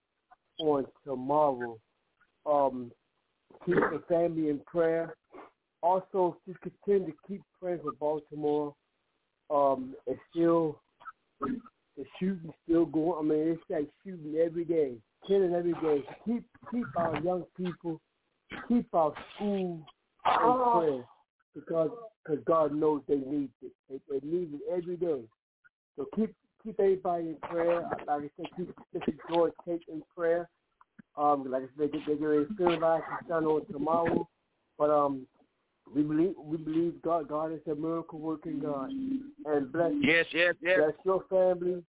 [0.60, 1.78] on tomorrow.
[2.46, 2.92] Um
[3.64, 5.14] keep the family in prayer.
[5.82, 8.74] Also, just continue to keep praying for Baltimore.
[9.48, 10.80] Um, it's still
[11.40, 13.18] the shooting still going.
[13.18, 14.94] I mean, it's like shooting every day,
[15.26, 16.04] killing every day.
[16.26, 18.00] Keep keep our young people,
[18.68, 19.80] keep our school
[20.24, 21.04] in prayer
[21.54, 21.90] because
[22.26, 23.72] cause God knows they need it.
[23.88, 25.22] They, they need it every day.
[25.98, 26.32] So keep
[26.62, 27.82] keep everybody in prayer.
[28.06, 30.48] Like I said, keep Bishop George Tate in prayer.
[31.16, 34.28] Um, like I said, they, they're going to sterilize his son on tomorrow.
[34.78, 35.26] But um,
[35.92, 38.90] we believe we believe God God is a miracle working God.
[38.90, 40.78] And bless Yes, yes, yes.
[40.78, 41.82] bless your family,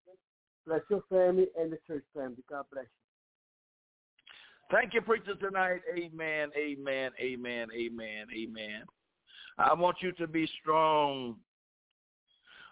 [0.65, 2.43] bless your family and the church family.
[2.49, 2.89] God bless you.
[4.71, 5.81] Thank you, preacher, tonight.
[5.95, 8.83] Amen, amen, amen, amen, amen.
[9.57, 11.35] I want you to be strong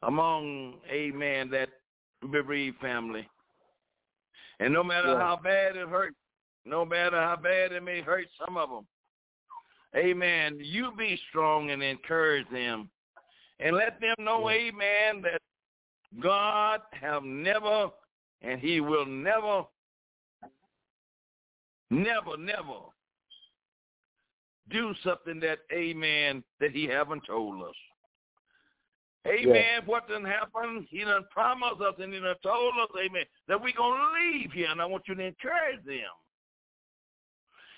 [0.03, 1.69] among, amen, that
[2.31, 3.27] bereaved family.
[4.59, 5.19] And no matter Yeah.
[5.19, 6.17] how bad it hurts,
[6.65, 8.87] no matter how bad it may hurt some of them,
[9.95, 12.89] amen, you be strong and encourage them.
[13.59, 15.41] And let them know, amen, that
[16.19, 17.91] God have never
[18.41, 19.65] and he will never
[21.89, 22.91] never, never
[24.69, 27.75] do something that, amen, that he haven't told us.
[29.27, 29.81] Amen.
[29.85, 30.87] What done happen?
[30.89, 34.51] He done promised us and he done told us, amen, that we're going to leave
[34.51, 34.69] here.
[34.71, 36.13] And I want you to encourage them.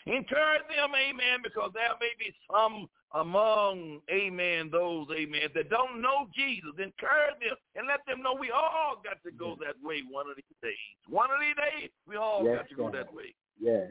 [0.05, 6.27] Encourage them, amen, because there may be some among, amen, those, amen, that don't know
[6.33, 6.71] Jesus.
[6.77, 10.35] Encourage them and let them know we all got to go that way one of
[10.35, 10.77] these days.
[11.07, 13.35] One of these days, we all Yes, got to go that way.
[13.59, 13.89] Yes.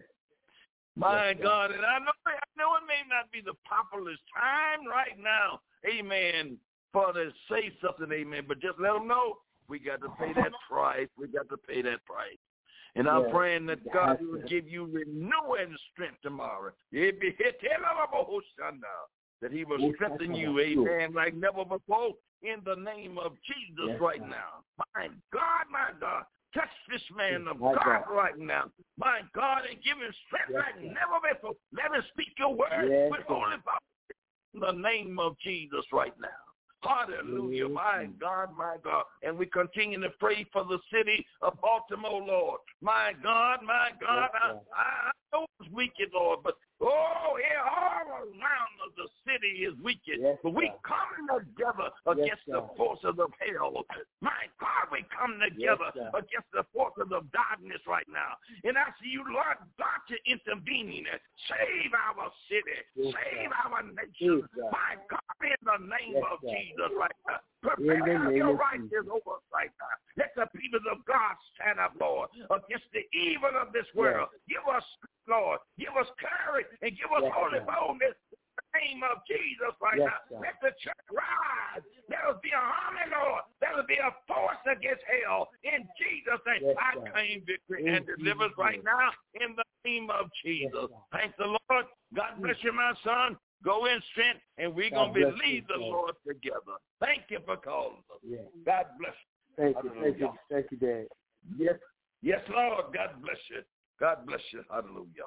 [0.97, 4.88] My Yes, God, and I know I know it may not be the populist time
[4.88, 6.59] right now, amen,
[6.94, 9.35] to say something, amen, but just let them know
[9.68, 11.09] we got to pay that price.
[11.18, 12.38] We got to pay that price.
[12.96, 16.72] And I'm praying that God will give you renewing strength tomorrow.
[16.90, 17.61] It be hit
[19.40, 24.20] that he will strengthen you, amen, like never before in the name of Jesus right
[24.20, 24.31] God.
[24.31, 24.85] now.
[24.96, 26.24] My God, my God.
[26.55, 28.05] Touch this man of God, God.
[28.11, 28.64] right now.
[28.96, 31.53] My God, and give him strength like never before.
[31.72, 33.79] Let him speak your word with holy power
[34.55, 36.48] in the name of Jesus right now.
[36.83, 37.64] Hallelujah.
[37.64, 39.05] Yes, My God, my God.
[39.23, 42.61] And we continue to pray for the city of Baltimore, Lord.
[42.81, 44.29] My God, my God.
[44.33, 49.09] Yes, I, I, I know it's wicked, Lord, but oh, yeah, all around of the
[49.27, 50.21] city is wicked.
[50.21, 52.77] Yes, but we come together against the God.
[52.77, 53.85] forces of hell.
[54.21, 56.14] My God, we come together God.
[56.14, 58.38] against the forces of darkness right now.
[58.64, 61.07] And I see you, Lord God, to intervene.
[61.51, 62.79] Save our city.
[62.95, 64.47] Yes, Save our nation.
[64.47, 64.71] Yes.
[64.73, 66.38] My God, in the name Yes, of.
[66.43, 67.41] Jesus right now.
[67.62, 69.11] The Prepare your righteous Jesus.
[69.11, 69.95] over us right now.
[70.14, 74.31] Let the people of God stand up, Lord, against the evil of this world.
[74.49, 74.87] Give us,
[75.26, 77.69] Lord, give us courage and give us Yes, holy God.
[77.69, 80.21] boldness in the name of Jesus right Yes, now.
[80.31, 80.41] God.
[80.43, 81.85] Let the church rise.
[82.09, 83.45] Let us be a army, Lord.
[83.61, 85.49] Let us be a force against hell.
[85.64, 87.12] In Jesus' name, Yes, I God.
[87.12, 90.91] claim victory In and deliverance right now in the name of Jesus.
[91.12, 91.87] Thank the Lord.
[92.14, 92.43] God mm.
[92.43, 93.39] bless you, my son.
[93.64, 96.79] Go in strength, and we're going to believe the Lord together.
[97.01, 98.21] Thank you for calling us.
[98.23, 98.39] Yeah.
[98.64, 99.39] God bless you.
[99.57, 99.91] Thank you.
[100.01, 100.31] Thank you.
[100.51, 101.07] Thank you, Dad.
[101.57, 101.75] Yes.
[102.23, 102.95] Yes, Lord.
[102.95, 103.62] God bless you.
[103.99, 104.62] God bless you.
[104.71, 105.27] Hallelujah.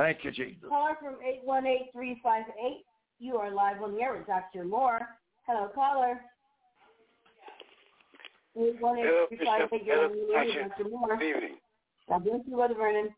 [0.00, 0.64] Thank you, Jesus.
[0.66, 2.88] Caller from 818-358.
[3.18, 4.64] You are live on the air with Dr.
[4.64, 5.00] Moore.
[5.46, 6.18] Hello, caller.
[8.56, 9.84] 818-358.
[9.84, 10.88] You're on the air with Dr.
[10.88, 11.18] Moore.
[11.18, 11.56] Good evening.
[12.08, 13.10] God bless you, Brother Vernon.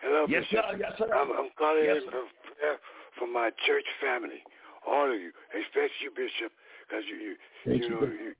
[0.00, 0.64] Hello, yes, Bishop.
[0.64, 0.76] sir.
[0.80, 1.14] Yes, sir.
[1.14, 2.80] I'm, I'm calling yes, in for prayer
[3.18, 4.40] for my church family,
[4.88, 6.56] all of you, especially you, Bishop,
[6.88, 7.36] because you,
[7.68, 8.32] you, you know, you,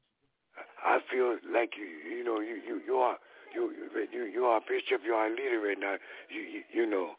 [0.81, 3.19] I feel like you, you know, you, you, you are,
[3.55, 3.73] you,
[4.13, 5.03] you, you are a bishop.
[5.05, 5.97] You are a leader right now.
[6.29, 7.17] You, you, you know,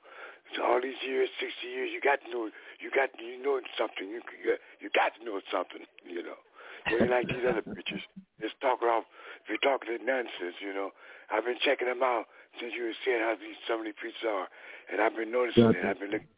[0.56, 2.52] so all these years, sixty years, you got to know,
[2.84, 4.06] you got, you know something.
[4.06, 5.88] You, you, got to know something.
[6.04, 6.40] You know,
[6.86, 8.04] ain't like these other preachers.
[8.42, 9.08] Just talk off.
[9.44, 10.92] If you're talking nonsense, you know,
[11.32, 12.28] I've been checking them out
[12.60, 14.48] since you were saying how these so many preachers are,
[14.92, 15.82] and I've been noticing it.
[15.82, 16.34] I've been looking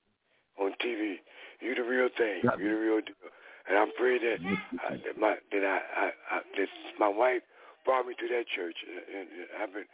[0.62, 1.20] on TV.
[1.60, 2.46] You the real thing.
[2.62, 3.20] You the real deal.
[3.68, 4.40] And I'm praying that
[4.86, 6.70] uh, that my that I, I, I that
[7.00, 7.42] my wife
[7.86, 9.86] brought me to that church, and, and I've been,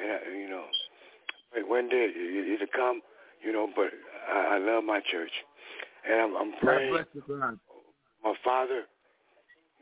[0.00, 0.64] and I, you know,
[1.68, 3.00] one day it, it'll come,
[3.44, 3.68] you know.
[3.74, 3.92] But
[4.32, 5.32] I, I love my church,
[6.08, 6.92] and I'm, I'm praying.
[8.24, 8.84] My father,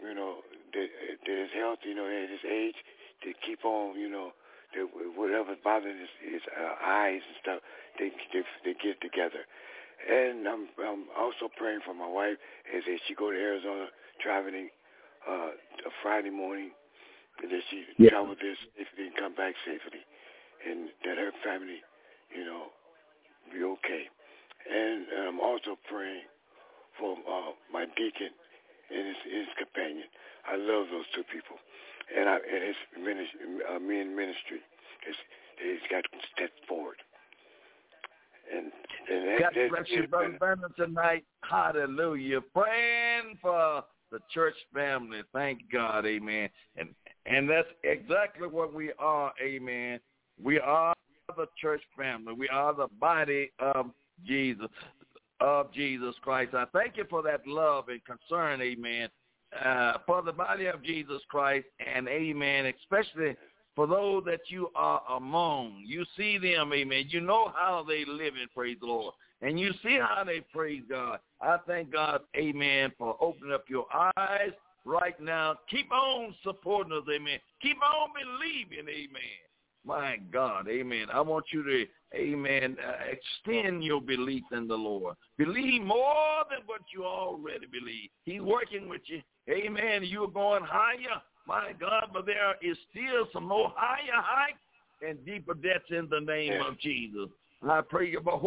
[0.03, 0.39] you know,
[0.75, 0.89] that,
[1.27, 2.75] that his health, you know, at his age,
[3.23, 4.33] to keep on, you know,
[4.75, 4.87] that
[5.17, 7.61] whatever's bothering his, his uh, eyes and stuff,
[7.99, 9.47] they, they they get together.
[10.03, 12.37] And I'm I'm also praying for my wife
[12.75, 13.87] as she go to Arizona
[14.21, 14.71] traveling
[15.29, 15.55] uh,
[15.87, 16.71] a Friday morning,
[17.41, 18.11] and that she yeah.
[18.11, 20.03] travel there safely and come back safely,
[20.69, 21.81] and that her family,
[22.35, 22.69] you know,
[23.53, 24.05] be okay.
[24.69, 26.29] And I'm also praying
[26.99, 28.31] for uh, my deacon
[28.93, 30.07] and his, his companion.
[30.47, 31.57] I love those two people,
[32.11, 34.61] and I and his ministry, uh, men ministry,
[35.09, 35.17] is
[35.59, 36.99] he's got to step forward.
[38.53, 38.71] And,
[39.11, 41.25] and that, God bless you, Brother Vernon, tonight.
[41.49, 42.41] Hallelujah.
[42.53, 45.23] Praying for the church family.
[45.33, 46.51] Thank God, amen.
[46.77, 46.91] And
[47.27, 50.01] and that's exactly what we are, amen.
[50.43, 50.95] We are
[51.37, 52.35] the church family.
[52.35, 53.91] We are the body of
[54.27, 54.69] Jesus,
[55.41, 56.55] of Jesus Christ.
[56.55, 59.09] I thank you for that love and concern, amen,
[59.65, 63.37] uh, for the body of Jesus Christ, and amen, especially
[63.75, 65.83] for those that you are among.
[65.87, 67.07] You see them, amen.
[67.09, 69.15] You know how they live in praise the Lord.
[69.41, 71.19] And you see how they praise God.
[71.41, 74.53] I thank God, amen, for opening up your eyes
[74.85, 75.57] right now.
[75.71, 77.39] Keep on supporting us, amen.
[77.61, 79.23] Keep on believing, amen.
[79.85, 81.07] My God, amen.
[81.13, 85.17] I want you to, amen, uh, extend your belief in the Lord.
[85.39, 88.11] Believe more than what you already believe.
[88.25, 89.23] He's working with you.
[89.51, 90.03] Amen.
[90.05, 94.59] You're going higher my God, but there is still some more higher heights
[95.07, 96.69] and deeper depths in the name yeah.
[96.69, 97.29] of Jesus.
[97.69, 98.41] I pray about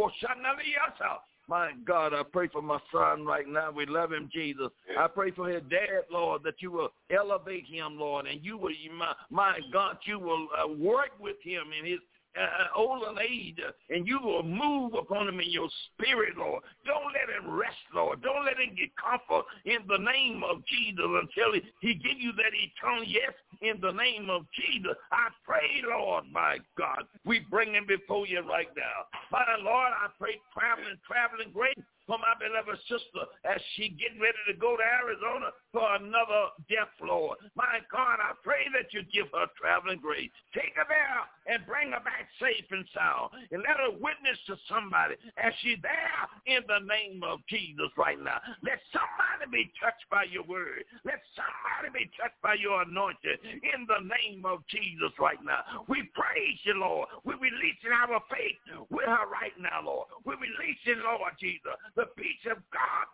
[1.47, 3.71] my God, I pray for my son right now.
[3.71, 4.67] We love him, Jesus.
[4.97, 8.71] I pray for his dad, Lord, that you will elevate him, Lord, and you will,
[8.97, 11.99] my, my God, you will uh, work with him in his
[12.39, 13.59] uh, old age,
[13.89, 16.63] and you will move upon him in your spirit, Lord.
[16.85, 18.21] Don't let him rest, Lord.
[18.21, 22.31] Don't let him get comfort in the name of Jesus until he, he give you
[22.33, 24.95] that eternal yes in the name of Jesus.
[25.11, 29.07] I pray, Lord, my God, we bring him before you right now.
[29.31, 31.73] My Lord, I pray traveling, traveling grace
[32.07, 36.93] for my beloved sister as she getting ready to go to Arizona for another death,
[37.01, 37.37] Lord.
[37.57, 40.31] My God, I pray that you give her traveling grace.
[40.53, 43.33] Take her there and bring her back safe and sound.
[43.51, 48.17] And let her witness to somebody as she's there in the name of Jesus right
[48.17, 48.41] now.
[48.61, 50.85] Let somebody be touched by your word.
[51.03, 55.85] Let somebody be touched by your anointing in the name of Jesus right now.
[55.89, 57.09] We praise you, Lord.
[57.25, 58.57] We're releasing our faith
[58.89, 60.07] with her right now, Lord.
[60.25, 63.07] We're releasing, Lord Jesus, the peace of God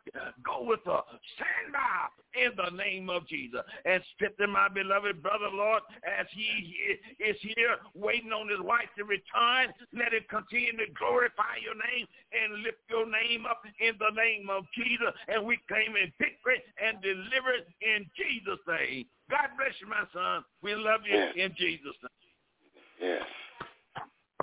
[0.43, 1.01] go with her.
[1.35, 3.61] Stand by in the name of Jesus.
[3.85, 9.03] And strengthen my beloved brother, Lord, as he is here waiting on his wife to
[9.03, 9.73] return.
[9.93, 14.49] Let him continue to glorify your name and lift your name up in the name
[14.49, 15.13] of Jesus.
[15.27, 19.05] And we claim in victory and deliverance in Jesus' name.
[19.29, 20.43] God bless you, my son.
[20.61, 21.33] We love you yes.
[21.35, 22.21] in Jesus' name.
[22.99, 23.23] Yes.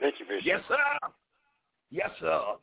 [0.00, 0.46] Thank you, Bishop.
[0.46, 1.08] Yes, sir.
[1.90, 2.56] Yes, sir.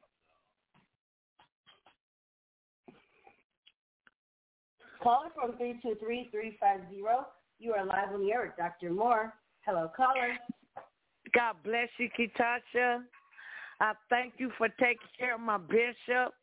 [5.05, 6.95] Caller from 323-350.
[7.59, 8.91] You are live on the air with Dr.
[8.91, 9.35] Moore.
[9.63, 10.35] Hello, caller.
[11.31, 13.03] God bless you, Kitasha.
[13.79, 16.33] I thank you for taking care of my bishop.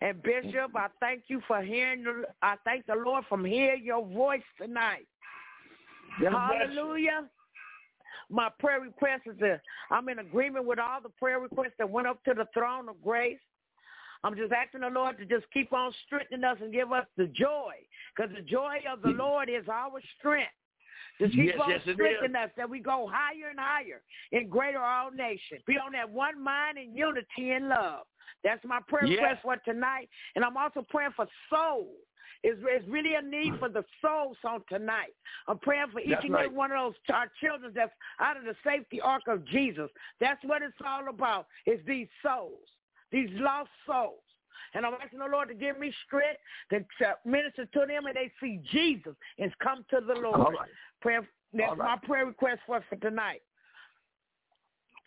[0.00, 2.04] And Bishop, I thank you for hearing.
[2.04, 5.06] The, I thank the Lord from hearing your voice tonight.
[6.22, 7.28] God Hallelujah.
[8.30, 9.60] my prayer request is that
[9.90, 13.02] I'm in agreement with all the prayer requests that went up to the throne of
[13.02, 13.38] grace.
[14.24, 17.26] I'm just asking the Lord to just keep on strengthening us and give us the
[17.26, 17.74] joy,
[18.16, 20.50] because the joy of the Lord is our strength.
[21.20, 24.02] Just keep Yes, on yes, strengthening us that we go higher and higher
[24.32, 25.60] in greater all nations.
[25.66, 28.06] Be on that one mind in unity and love.
[28.42, 29.20] That's my prayer Yes.
[29.20, 30.08] request for tonight.
[30.34, 31.94] And I'm also praying for souls.
[32.42, 35.14] It's, it's really a need for the souls on tonight.
[35.48, 36.46] I'm praying for each That's and right.
[36.46, 39.90] every one of those our children that's out of the safety ark of Jesus.
[40.20, 41.46] That's what it's all about.
[41.66, 42.68] Is these souls,
[43.14, 44.18] these lost souls.
[44.74, 46.40] And I'm asking the Lord to give me strength
[46.70, 50.40] to, to minister to them and they see Jesus and come to the Lord.
[50.40, 50.68] All right.
[51.00, 52.00] Prayer, that's All right.
[52.00, 53.42] my prayer request for for tonight.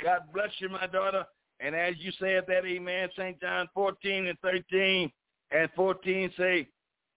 [0.02, 1.26] God bless you, my daughter.
[1.60, 3.42] And as you said that, amen, St.
[3.42, 5.12] John 14 and 13
[5.52, 6.68] and 14 say,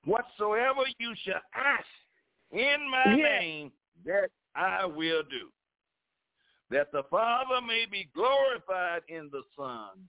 [0.05, 1.85] whatsoever you shall ask
[2.51, 3.41] in my Yes.
[3.41, 3.73] name,
[4.07, 5.51] that I will do,
[6.71, 10.09] that the Father may be glorified in the Son.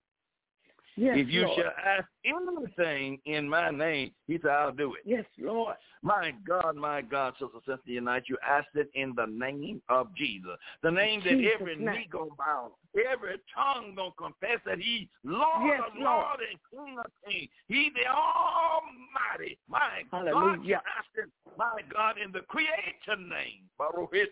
[0.97, 1.57] Yes, if you Lord.
[1.57, 5.01] shall ask anything in my name, he said, I'll do it.
[5.05, 5.75] Yes, Lord.
[6.01, 10.51] My God, my God, Sister Cynthia Knight, you asked it in the name of Jesus.
[10.83, 15.81] The name that every knee gonna bow, every tongue gonna confess that he Lord Yes,
[15.87, 16.25] of Lord.
[16.25, 17.49] Lord and King of Kings.
[17.67, 19.57] He the Almighty.
[19.69, 20.81] My God, you Hallelujah.
[20.97, 23.69] asked it, my God, in the Creator name.
[23.77, 24.27] Baruch Yes,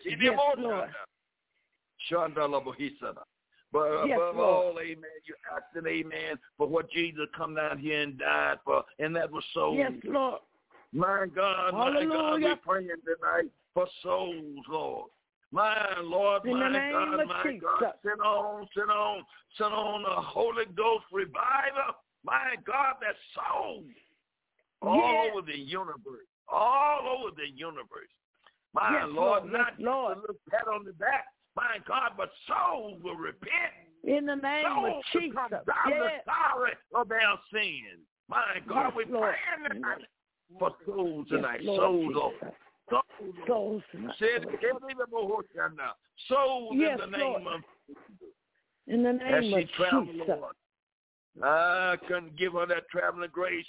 [0.57, 0.89] Lord.
[2.09, 2.35] Shanda.
[2.35, 3.23] Shandala Bohisana.
[3.71, 4.75] But Yes, above Lord.
[4.75, 8.83] all, amen, you asked it, amen, for what Jesus come down here and died for,
[8.97, 9.77] and that was souls.
[9.77, 10.41] Yes, Lord.
[10.91, 12.47] My God, my God, Hallelujah.
[12.47, 15.11] we're praying tonight for souls, Lord.
[15.51, 17.67] My Lord, In my God, my Jesus.
[17.79, 19.23] God, send on, send on,
[19.57, 21.93] send on a Holy Ghost revival.
[22.23, 23.85] My God, that souls
[24.81, 25.31] all Yes.
[25.31, 28.13] over the universe, all over the universe.
[28.73, 29.51] My Yes, Lord, Lord.
[29.53, 30.17] not Yes, Lord.
[30.17, 33.73] a little pat on the back, my God, but souls will repent.
[34.03, 35.35] In the name souls of Jesus.
[35.35, 36.23] come down Yes.
[36.25, 38.05] the sorry of their sins.
[38.29, 39.35] My God, Yes, we're Lord.
[39.35, 40.05] praying tonight
[40.57, 41.61] for souls tonight.
[41.61, 42.33] Yes, souls, Lord.
[42.39, 42.55] Jesus.
[42.89, 43.35] Souls.
[43.47, 44.15] Souls tonight.
[44.17, 45.45] Said it, get it, Lord.
[46.27, 47.55] Souls Yes, in the name Lord.
[47.55, 47.63] of
[48.87, 50.27] In the as name she of traveled, Jesus.
[50.27, 50.55] Lord.
[51.43, 53.65] I couldn't give her that traveling grace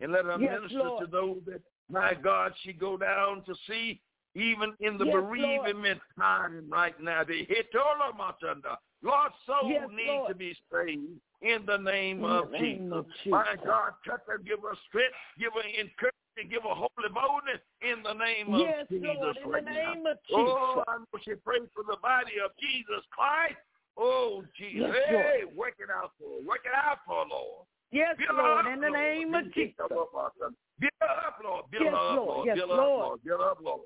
[0.00, 1.04] and let her Yes, minister Lord.
[1.04, 4.00] to those that, my God, she go down to see,
[4.34, 5.30] even in the Yes, Lord.
[5.30, 7.24] bereavement time right now.
[7.24, 8.76] The hit all of my thunder.
[9.02, 10.28] Lord, souls Yes, need Lord.
[10.28, 12.92] to be saved in the name In of the name Jesus.
[12.92, 17.60] of My God, touch her, give her strength, give her encouragement, give her holy boldness
[17.84, 19.04] in the name Yes, of Jesus.
[19.04, 19.92] Lord, in the right now.
[19.92, 20.84] name of Oh, Jesus.
[20.88, 23.60] I know she prays for the body of Jesus Christ.
[23.96, 24.88] Oh, Jesus.
[24.90, 26.48] Yes, hey, work it out for her.
[26.48, 27.68] Work it out for her, Lord.
[27.92, 28.98] Yes, Build Lord, up, in the Lord.
[28.98, 29.76] name of Jesus.
[29.78, 30.32] her up, Lord.
[30.80, 31.64] Build her up, Lord.
[31.70, 32.26] Build Yes, up, Lord.
[32.26, 32.46] Lord.
[32.48, 33.04] Yes, Build her up, Lord.
[33.04, 33.20] Lord.
[33.22, 33.80] Build up, Lord.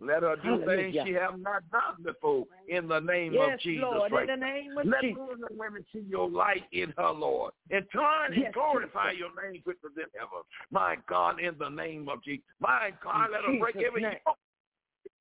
[0.00, 0.92] Let her do Hallelujah.
[0.92, 4.30] things she have not done before in the name Yes, of Jesus Lord, Christ.
[4.30, 5.18] in the name of Let Jesus.
[5.48, 9.26] and women see your light in her, Lord, and turn and Yes, glorify Jesus.
[9.26, 10.42] your name quicker than ever.
[10.70, 12.44] My God, in the name of Jesus.
[12.60, 14.38] My God, In let her break every yoke,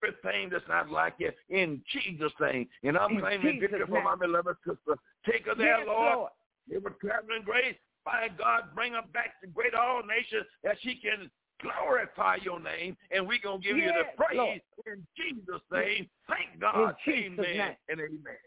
[0.04, 2.68] everything that's not like you in Jesus' name.
[2.84, 4.96] And I'm In claiming Jesus' victory for my beloved sister.
[5.26, 6.16] Take her there, Yes, Lord.
[6.18, 6.32] Lord.
[6.70, 7.76] Give her traveling grace.
[8.06, 11.30] By God, bring her back to great all nations that she can
[11.62, 12.98] glorify your name.
[13.12, 14.62] And we're going to give you the praise Lord.
[14.86, 16.08] in Jesus' name.
[16.28, 16.96] Thank God.
[17.06, 17.76] Jesus' amen name.
[17.90, 18.38] and amen.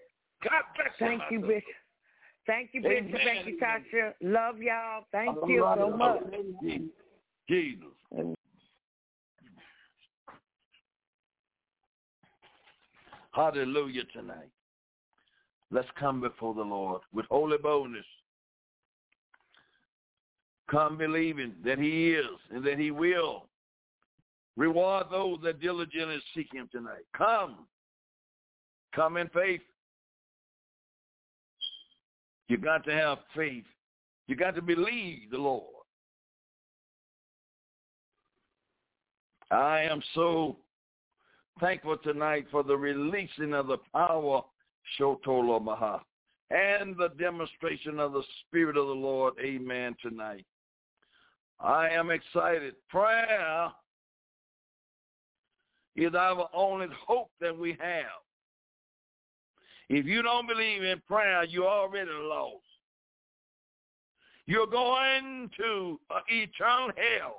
[0.42, 1.06] God bless you.
[1.06, 1.52] Thank my you, sister.
[1.52, 1.68] Bishop.
[2.46, 3.06] Thank you, Bishop.
[3.08, 3.20] Amen.
[3.24, 4.12] Thank you, Tasha.
[4.22, 5.04] Love y'all.
[5.12, 5.78] Thank All you right.
[5.78, 6.20] so much.
[6.62, 6.88] Jesus.
[7.48, 8.36] Jesus.
[13.32, 14.50] Hallelujah tonight.
[15.70, 18.04] Let's come before the Lord with holy boldness.
[20.70, 23.46] Come believing that he is and that he will
[24.56, 27.04] reward those that diligently seek him tonight.
[27.16, 27.66] Come.
[28.94, 29.62] Come in faith.
[32.48, 33.64] You got to have faith.
[34.26, 35.64] You got to believe the Lord.
[39.50, 40.56] I am so
[41.60, 44.42] thankful tonight for the releasing of the power,
[44.98, 46.00] Shotolo Maha,
[46.50, 49.34] and the demonstration of the Spirit of the Lord.
[49.40, 49.96] Amen.
[50.00, 50.44] Tonight.
[51.60, 52.74] I am excited.
[52.88, 53.70] Prayer
[55.96, 58.06] is our only hope that we have.
[59.88, 62.64] If you don't believe in prayer, you're already lost.
[64.46, 67.36] You're going to eternal hell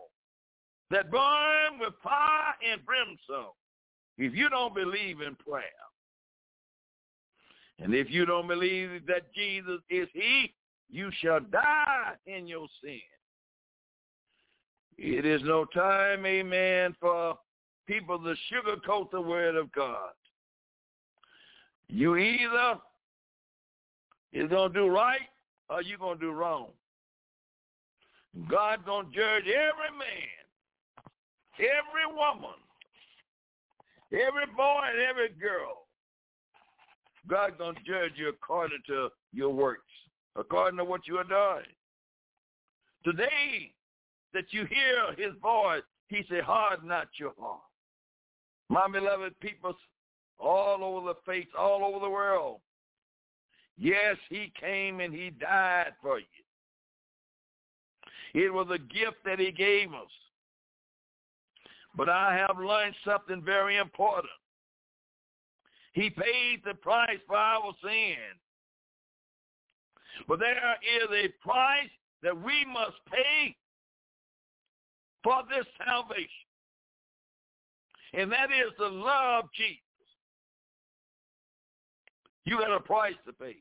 [0.91, 3.53] that burn with fire and brimstone
[4.17, 5.63] if you don't believe in prayer.
[7.80, 10.53] And if you don't believe that Jesus is he,
[10.89, 12.99] you shall die in your sin.
[15.03, 17.35] It is no time, amen, for
[17.87, 20.11] people to sugarcoat the word of God.
[21.87, 22.75] You either
[24.31, 25.27] is going to do right
[25.71, 26.67] or you're going to do wrong.
[28.47, 30.29] God's going to judge every man,
[31.57, 32.59] every woman,
[34.11, 35.87] every boy and every girl.
[37.27, 39.81] God's going to judge you according to your works,
[40.35, 41.65] according to what you are doing.
[43.03, 43.73] Today
[44.34, 47.61] that you hear his voice, he said, harden not your heart.
[48.69, 49.75] My beloved people
[50.39, 52.59] all over the face, all over the world.
[53.77, 56.25] Yes, he came and he died for you.
[58.34, 60.09] It was a gift that he gave us.
[61.95, 64.32] But I have learned something very important.
[65.93, 68.15] He paid the price for our sin.
[70.27, 71.89] But there is a price
[72.23, 73.55] that we must pay
[75.24, 76.28] for this salvation.
[78.13, 79.78] And that is the love of Jesus.
[82.45, 83.57] You got a price to pay.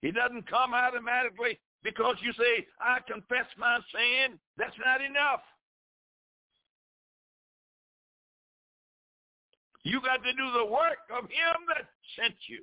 [0.00, 4.38] He doesn't come automatically because you say, I confess my sin.
[4.56, 5.40] That's not enough.
[9.82, 11.86] You got to do the work of him that
[12.18, 12.62] sent you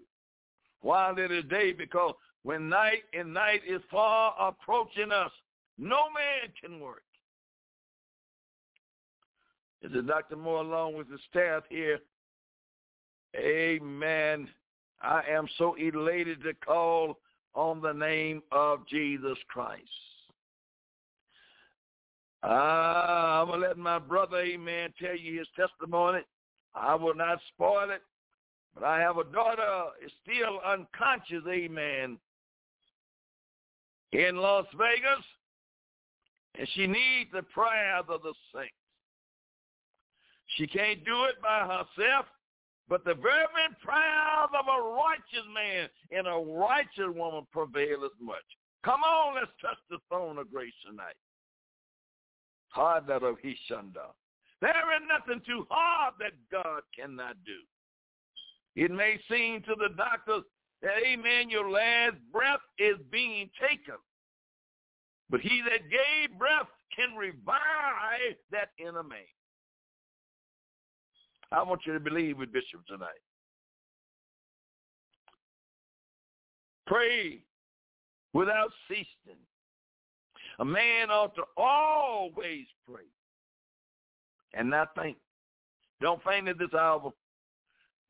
[0.81, 5.31] while it is day because when night and night is far approaching us,
[5.77, 7.03] no man can work.
[9.81, 10.35] This is Dr.
[10.35, 11.99] Moore along with the staff here.
[13.35, 14.47] Amen.
[15.01, 17.17] I am so elated to call
[17.55, 19.81] on the name of Jesus Christ.
[22.43, 26.21] Ah, I'm going to let my brother, amen, tell you his testimony.
[26.75, 28.01] I will not spoil it.
[28.73, 29.85] But I have a daughter
[30.23, 32.17] still unconscious, amen,
[34.13, 35.25] in Las Vegas.
[36.57, 38.73] And she needs the prayers of the saints.
[40.55, 42.25] She can't do it by herself.
[42.89, 48.43] But the fervent prayers of a righteous man and a righteous woman prevail as much.
[48.83, 51.15] Come on, let's touch the throne of grace tonight.
[52.69, 54.11] Hard that of Hishanda.
[54.59, 57.59] There is nothing too hard that God cannot do.
[58.75, 60.43] It may seem to the doctors
[60.81, 63.95] that, amen, your last breath is being taken.
[65.29, 69.19] But he that gave breath can revive that inner man.
[71.51, 73.09] I want you to believe with Bishop tonight.
[76.87, 77.41] Pray
[78.33, 79.39] without ceasing.
[80.59, 83.05] A man ought to always pray
[84.53, 85.17] and not faint.
[86.01, 87.11] Don't faint at this hour.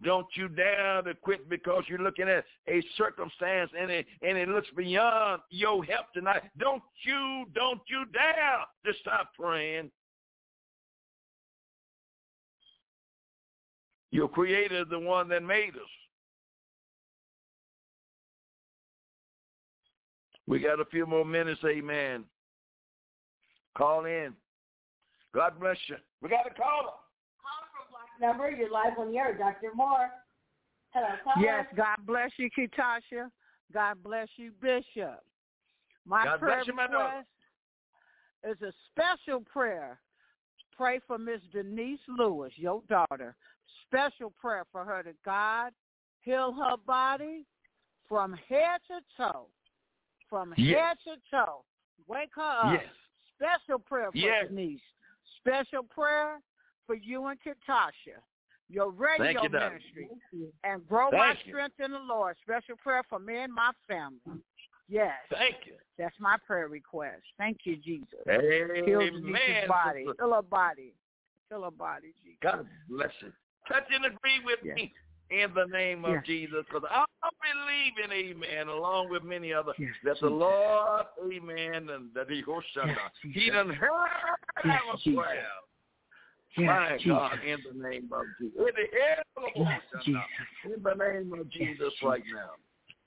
[0.04, 4.50] Don't you dare to quit because you're looking at a circumstance and it and it
[4.50, 6.42] looks beyond your help tonight.
[6.58, 9.92] Don't you don't you dare to stop praying.
[14.12, 15.90] Your creator is the one that made us.
[20.48, 22.26] We got a few more minutes, amen.
[23.78, 24.34] Call in.
[25.34, 25.96] God bless you.
[26.22, 26.92] We got a caller.
[27.40, 29.38] Caller from Black Number, you're live on the air.
[29.38, 29.74] Dr.
[29.74, 30.10] Moore.
[30.90, 31.46] Hello, caller.
[31.46, 33.30] Yes, God bless you, Kitasha.
[33.74, 35.24] God bless you, Bishop.
[36.06, 37.28] My God prayer bless you, my request
[38.50, 40.00] is a special prayer.
[40.76, 43.36] Pray for Miss Denise Lewis, your daughter.
[43.92, 45.74] Special prayer for her to God
[46.22, 47.46] heal her body
[48.08, 49.48] from head to toe.
[50.30, 50.78] From Yes.
[50.78, 51.66] head to toe.
[52.08, 52.82] Wake her up.
[52.82, 52.94] Yes.
[53.36, 54.48] Special prayer for Yes.
[54.48, 54.82] Denise.
[55.38, 56.42] Special prayer
[56.86, 58.22] for you and Katasha,
[58.70, 60.10] your radio you, ministry,
[60.64, 61.52] and grow my you.
[61.52, 62.38] strength in the Lord.
[62.40, 64.42] Special prayer for me and my family.
[64.88, 65.78] Yes, Thank you.
[65.98, 67.24] that's my prayer request.
[67.38, 68.20] Thank you, Jesus.
[68.28, 68.84] Amen.
[68.86, 70.04] Heal Denise's body.
[70.04, 70.94] Heal her body.
[71.50, 72.40] Heal her body, Jesus.
[72.42, 73.34] God bless you.
[73.68, 74.76] Touch and agree with Yes.
[74.76, 74.94] me
[75.30, 76.26] in the name of Yes.
[76.26, 77.06] Jesus because I'm
[77.42, 80.32] believing, amen, along with many others, Yes, that the Jesus.
[80.32, 85.24] Lord, amen, and that he goes Yes, He done heard Yes, our Jesus.
[85.24, 85.48] prayer.
[86.58, 87.08] Yes, My Jesus.
[87.08, 88.60] God, in the name of Jesus.
[88.60, 90.22] In the the Yes, Jesus.
[90.66, 92.52] in the name of Jesus right now.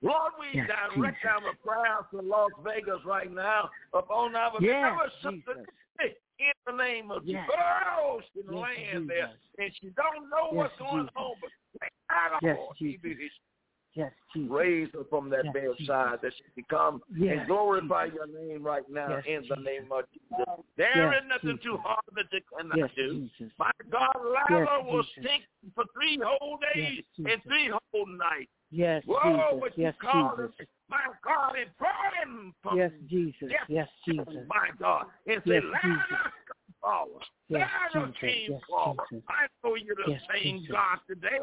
[0.02, 5.66] Lord, we direct our prayers to Las Vegas right now upon our Yes, sister.
[6.47, 7.47] In the name of Yes.
[7.49, 7.61] Jesus.
[7.99, 11.12] Oh, she Yes, land there and she don't know Yes, what's going Jesus.
[11.16, 11.51] on, but
[12.11, 13.32] I Yes, Jesus.
[13.95, 14.51] Yes, Jesus.
[14.51, 18.18] raise her from that Yes, bedside that she can come Yes, and glorify Jesus.
[18.32, 20.64] your name right now Yes, in the name of Jesus.
[20.76, 21.64] There Yes, is nothing Jesus.
[21.64, 23.28] too hard that you cannot do.
[23.59, 24.12] My God,
[24.51, 25.30] Lazarus Jesus.
[25.30, 25.42] sick
[25.74, 28.51] for three whole days and three whole nights.
[28.74, 29.72] Yes, Whoa, Jesus.
[29.76, 30.50] Yes, Jesus.
[30.58, 33.48] him, my God, and brought him from Yes, Jesus.
[33.48, 34.26] Yes, Yes, Jesus.
[34.48, 37.22] my God, and Yes, come forward.
[37.48, 38.20] Yes, Lazarus Jesus.
[38.20, 39.06] came Yes, forward.
[39.10, 39.24] Jesus.
[39.28, 40.72] I know you're the Yes, same Jesus.
[40.72, 41.38] God today.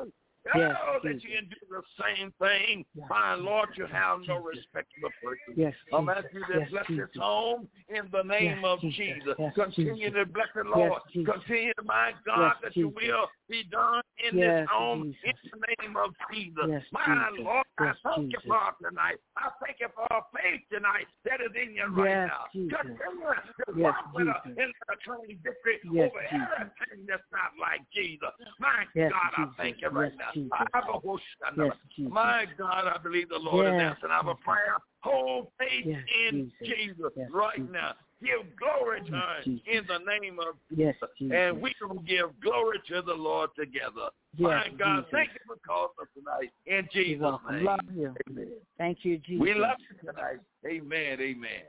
[0.56, 1.24] Yes, oh, that Jesus.
[1.24, 2.86] you can do the same thing.
[3.10, 5.54] My Lord, you have no respect for person.
[5.56, 6.24] Yes, I'm Jesus.
[6.26, 7.10] asking you to Yes, bless Jesus.
[7.14, 8.98] this home in the name Yes, of Jesus.
[8.98, 9.36] Jesus.
[9.40, 10.14] Yes, Continue Jesus.
[10.16, 10.92] to bless the Lord.
[10.92, 11.34] Yes, Jesus.
[11.34, 15.40] Continue, my God, Yes, that your will be done in Yes, this home Jesus.
[15.54, 16.68] in the name of Jesus.
[16.68, 17.46] Yes, my Jesus.
[17.46, 18.44] Lord, Yes, I thank Jesus.
[18.46, 19.18] you for tonight.
[19.38, 22.46] I thank you for our faith tonight that is in you right now.
[22.54, 22.78] Jesus.
[22.78, 24.58] Continue to Yes, walk with us Jesus.
[24.60, 26.48] in the attorney victory Yes, over Jesus.
[26.60, 28.34] everything that's not like Jesus.
[28.60, 30.32] My God, I thank you right now.
[30.34, 30.52] Jesus.
[30.54, 31.20] I have a whole
[31.58, 32.14] Yes, Jesus.
[32.14, 34.78] My God, I believe the Lord is Yes, answering our prayer.
[35.02, 35.86] Hold faith
[36.30, 37.12] in Jesus.
[37.32, 37.96] Right now.
[38.24, 41.36] Give glory to Yes, him in the name of Yes, Jesus.
[41.36, 44.10] and we will give glory to the Lord together.
[44.38, 45.12] My God, Jesus.
[45.12, 46.52] thank you for calling us tonight.
[46.68, 47.56] In Jesus' welcome.
[47.56, 47.66] name.
[47.66, 48.16] Love you.
[48.30, 48.52] Amen.
[48.78, 49.42] Thank you, Jesus.
[49.42, 50.40] We love you tonight.
[50.68, 51.20] Amen.
[51.20, 51.62] Amen.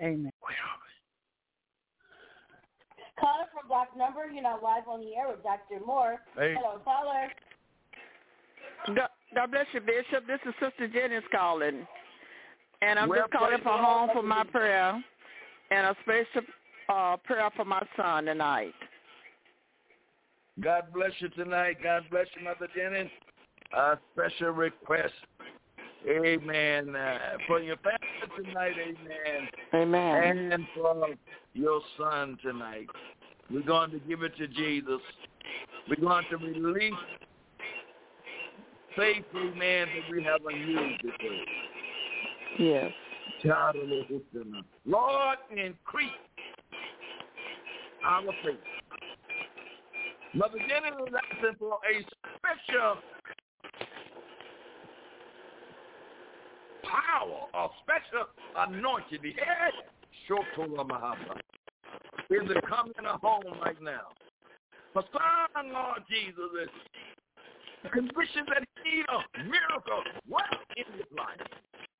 [0.00, 0.32] Amen.
[3.20, 5.84] Caller from block number, you're not live on the air with Dr.
[5.86, 6.16] Moore.
[6.36, 6.54] Hey.
[6.58, 7.28] Hello, caller.
[8.88, 10.26] God, God bless you, Bishop.
[10.26, 11.86] This is Sister Jennings calling.
[12.80, 15.00] And I'm Well, just calling for home for my prayer
[15.72, 16.46] and a special
[16.88, 18.74] uh, prayer for my son tonight.
[20.60, 21.76] God bless you tonight.
[21.82, 23.10] God bless you, Mother Jennings.
[23.74, 25.14] A special request.
[26.08, 26.94] Amen.
[26.94, 29.48] Uh, for your family tonight, amen.
[29.74, 30.52] Amen.
[30.52, 31.06] And for
[31.54, 32.88] your son tonight.
[33.50, 35.00] We're going to give it to Jesus.
[35.88, 36.92] We're going to release
[38.96, 41.44] faith, amen, that we haven't used before.
[42.58, 42.92] Yes.
[44.84, 46.10] Lord, increase
[48.04, 48.56] our faith.
[50.34, 52.02] Mother Jenny was asking for a
[52.38, 52.96] special
[56.84, 58.26] power, a special
[58.56, 59.18] anointing.
[59.22, 59.72] Yes,
[60.28, 61.36] Shotola Mahaba.
[62.30, 64.08] Is it coming in home right now?
[64.92, 66.68] For son, Lord Jesus, is
[67.82, 70.02] the conditions that need a miracle.
[70.28, 70.44] What
[70.76, 71.48] in his life?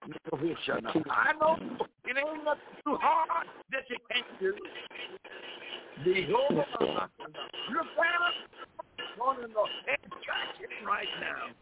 [0.04, 1.56] I know
[2.04, 4.54] it ain't nothing too hard that you can't do.
[6.04, 7.10] Behold, look at
[9.20, 11.54] on in the and touch him right now.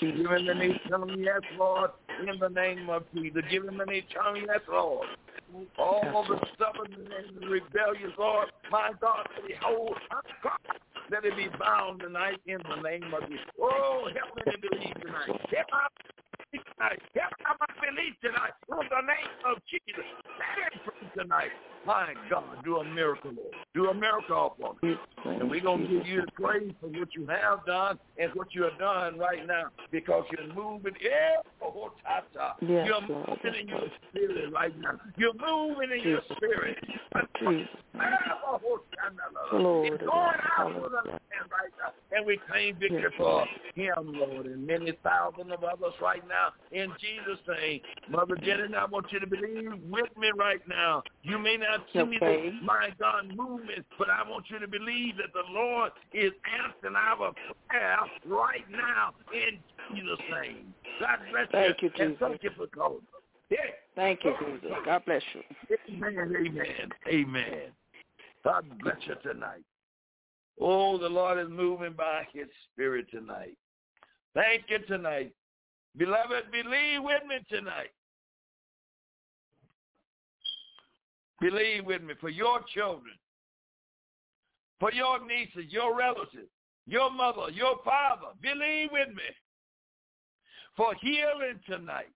[0.00, 3.42] Give him an eternal yes, Lord, in the name of Jesus.
[3.50, 5.08] Give him an eternal yes, Lord.
[5.78, 9.94] All the stubborn and rebellious, Lord, my God, behold,
[10.42, 10.78] God,
[11.10, 13.46] let it be bound tonight in the name of Jesus.
[13.60, 15.28] Oh, help me to believe tonight.
[15.28, 15.86] Help my
[16.62, 17.02] tonight.
[17.14, 20.04] Help my belief tonight in the name of Jesus.
[20.04, 21.73] It free tonight.
[21.86, 23.54] My God, do a miracle, Lord.
[23.74, 24.94] Do a miracle for me.
[25.24, 28.54] And we're going to give you the praise for what you have done and what
[28.54, 30.92] you have done right now because you're moving.
[31.62, 32.54] Oh, oh ta-ta.
[32.60, 35.00] Yes, you're moving in your spirit right now.
[35.16, 36.78] You're moving in your spirit.
[37.40, 37.68] Jesus.
[37.96, 38.00] Ah,
[38.46, 41.92] oh, oh, Lord, it's going out with us right now.
[42.16, 46.50] And we claim victory for him, Lord, and many thousands of others right now.
[46.70, 47.80] In Jesus' name.
[48.08, 51.02] Mother Jenny, I want you to believe with me right now.
[51.22, 52.50] You may not see Okay.
[52.50, 56.96] the, my God, movement, but I want you to believe that the Lord is answering
[56.96, 57.32] our
[57.68, 59.58] prayer right now in
[59.94, 60.74] Jesus' name.
[61.00, 61.52] God bless you.
[61.52, 62.16] Thank you, Jesus.
[62.20, 63.00] thank you for calling.
[63.50, 63.58] Yeah.
[63.94, 64.70] Thank you, Jesus.
[64.84, 65.42] God bless you.
[65.90, 67.72] Amen, amen, amen.
[68.42, 69.62] God bless you tonight.
[70.60, 73.56] Oh, the Lord is moving by his spirit tonight.
[74.34, 75.32] Thank you tonight.
[75.96, 77.90] Beloved, believe with me tonight.
[81.40, 83.14] Believe with me for your children,
[84.80, 86.50] for your nieces, your relatives,
[86.86, 88.28] your mother, your father.
[88.40, 89.22] Believe with me
[90.76, 92.12] for healing tonight.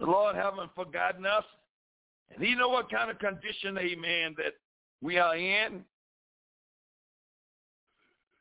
[0.00, 1.44] The Lord haven't forgotten us.
[2.34, 4.54] And he know what kind of condition, amen, that
[5.00, 5.84] we are in.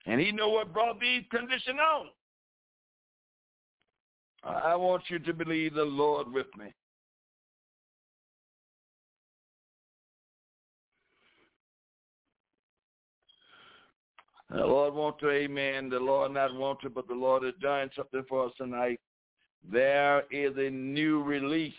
[0.06, 2.08] And he know what brought these conditions on.
[4.44, 6.74] I want you to believe the Lord with me.
[14.52, 15.90] The Lord want to, amen.
[15.90, 19.00] The Lord not want to, but the Lord has done something for us tonight.
[19.72, 21.74] There is a new release.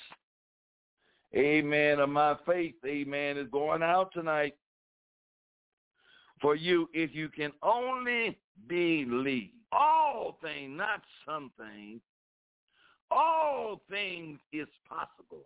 [1.37, 2.01] Amen.
[2.01, 4.55] Of my faith, amen, is going out tonight
[6.41, 9.51] for you if you can only believe.
[9.71, 12.01] All things, not some things.
[13.11, 15.45] All things is possible.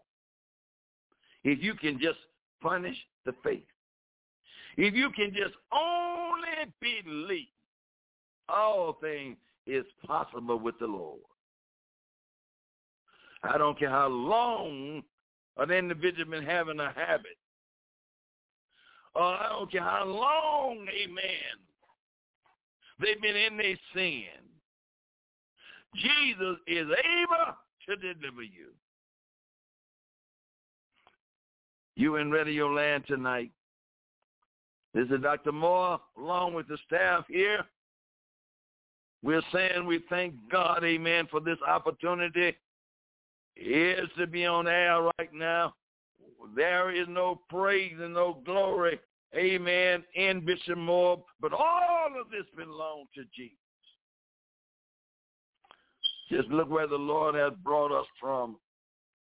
[1.45, 2.19] If you can just
[2.63, 3.65] punish the faith.
[4.77, 7.47] If you can just only believe,
[8.49, 11.21] all things is possible with the Lord.
[13.43, 15.03] I don't care how long
[15.57, 17.37] an individual been having a habit.
[19.15, 21.67] I don't care how long, amen,
[23.01, 24.25] They've been in their sin.
[25.95, 27.55] Jesus is able
[27.89, 28.73] to deliver you.
[31.95, 33.51] You in Radio Land tonight.
[34.97, 35.53] This is Dr.
[35.53, 37.63] Moore, along with the staff here.
[39.23, 42.57] We're saying we thank God, amen, for this opportunity.
[43.57, 45.75] Is to be on air right now.
[46.55, 48.99] There is no praise and no glory,
[49.37, 53.59] amen, in Bishop Moore, but all of this belongs to Jesus.
[56.31, 58.57] Just look where the Lord has brought us from.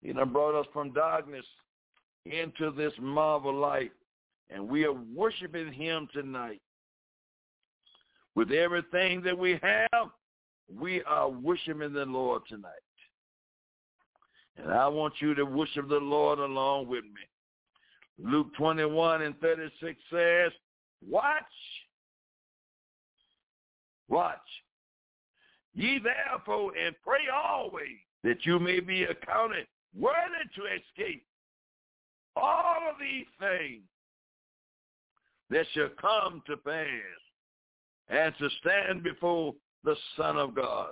[0.03, 1.47] He done brought us from darkness
[2.27, 3.93] into this marvel light.
[4.51, 6.61] And we are worshiping him tonight.
[8.35, 10.09] With everything that we have,
[10.73, 12.71] we are worshiping the Lord tonight.
[14.57, 17.23] And I want you to worship the Lord along with me.
[18.19, 20.53] Luke 21 and 36 says,
[21.09, 21.43] watch,
[24.09, 24.39] watch,
[25.75, 29.67] ye therefore and pray always that you may be accounted
[29.99, 31.25] worthy to escape
[32.37, 33.83] all of these things
[35.51, 36.87] that shall come to pass
[38.09, 40.91] and to stand before the Son of God.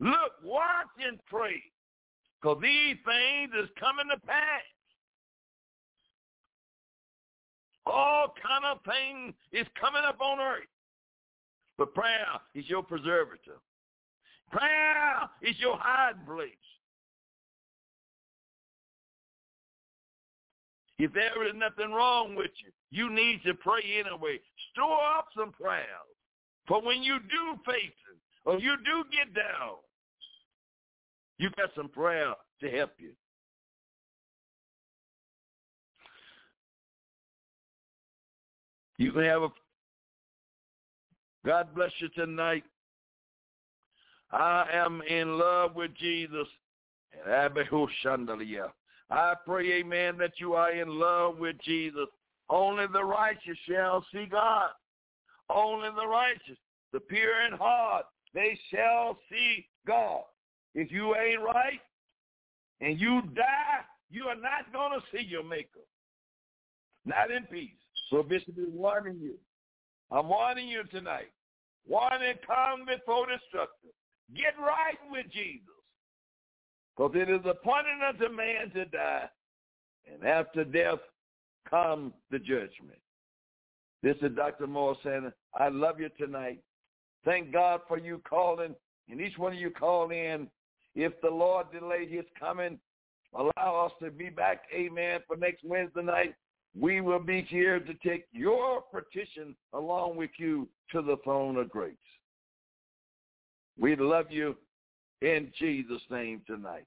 [0.00, 1.62] Look, watch and pray,
[2.40, 4.62] because these things is coming to pass.
[7.86, 10.64] All kind of things is coming up on earth.
[11.76, 13.60] But prayer is your preservative.
[14.52, 16.50] Prayer is your hiding place.
[21.00, 24.38] If there is nothing wrong with you, you need to pray anyway.
[24.74, 25.86] Store up some prayers.
[26.68, 29.76] For when you do face it, or you do get down,
[31.38, 33.12] you got some prayer to help you.
[38.98, 39.48] You can have a
[41.46, 42.64] God bless you tonight.
[44.30, 46.46] I am in love with Jesus.
[47.24, 47.32] And
[49.10, 52.06] I pray, amen, that you are in love with Jesus.
[52.48, 54.70] Only the righteous shall see God.
[55.48, 56.58] Only the righteous,
[56.92, 58.04] the pure in heart,
[58.34, 60.22] they shall see God.
[60.74, 61.80] If you ain't right
[62.80, 63.80] and you die,
[64.10, 65.80] you are not going to see your maker.
[67.04, 67.70] Not in peace.
[68.10, 69.34] So Bishop is warning you.
[70.10, 71.30] I'm warning you tonight.
[71.88, 73.90] Warning come before destruction.
[74.36, 75.79] Get right with Jesus.
[77.00, 79.24] Because it is appointed unto man to die,
[80.12, 80.98] and after death
[81.68, 82.98] comes the judgment.
[84.02, 84.66] This is Dr.
[84.66, 86.58] Moore saying, I love you tonight.
[87.24, 88.74] Thank God for you calling,
[89.08, 90.46] and each one of you call in.
[90.94, 92.78] If the Lord delayed his coming,
[93.34, 96.34] allow us to be back, amen, for next Wednesday night.
[96.78, 101.70] We will be here to take your petition along with you to the throne of
[101.70, 101.94] grace.
[103.78, 104.56] We love you
[105.22, 106.86] in Jesus' name tonight.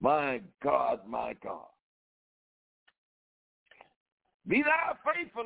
[0.00, 1.66] My God, my God.
[4.46, 5.44] Be thou faithful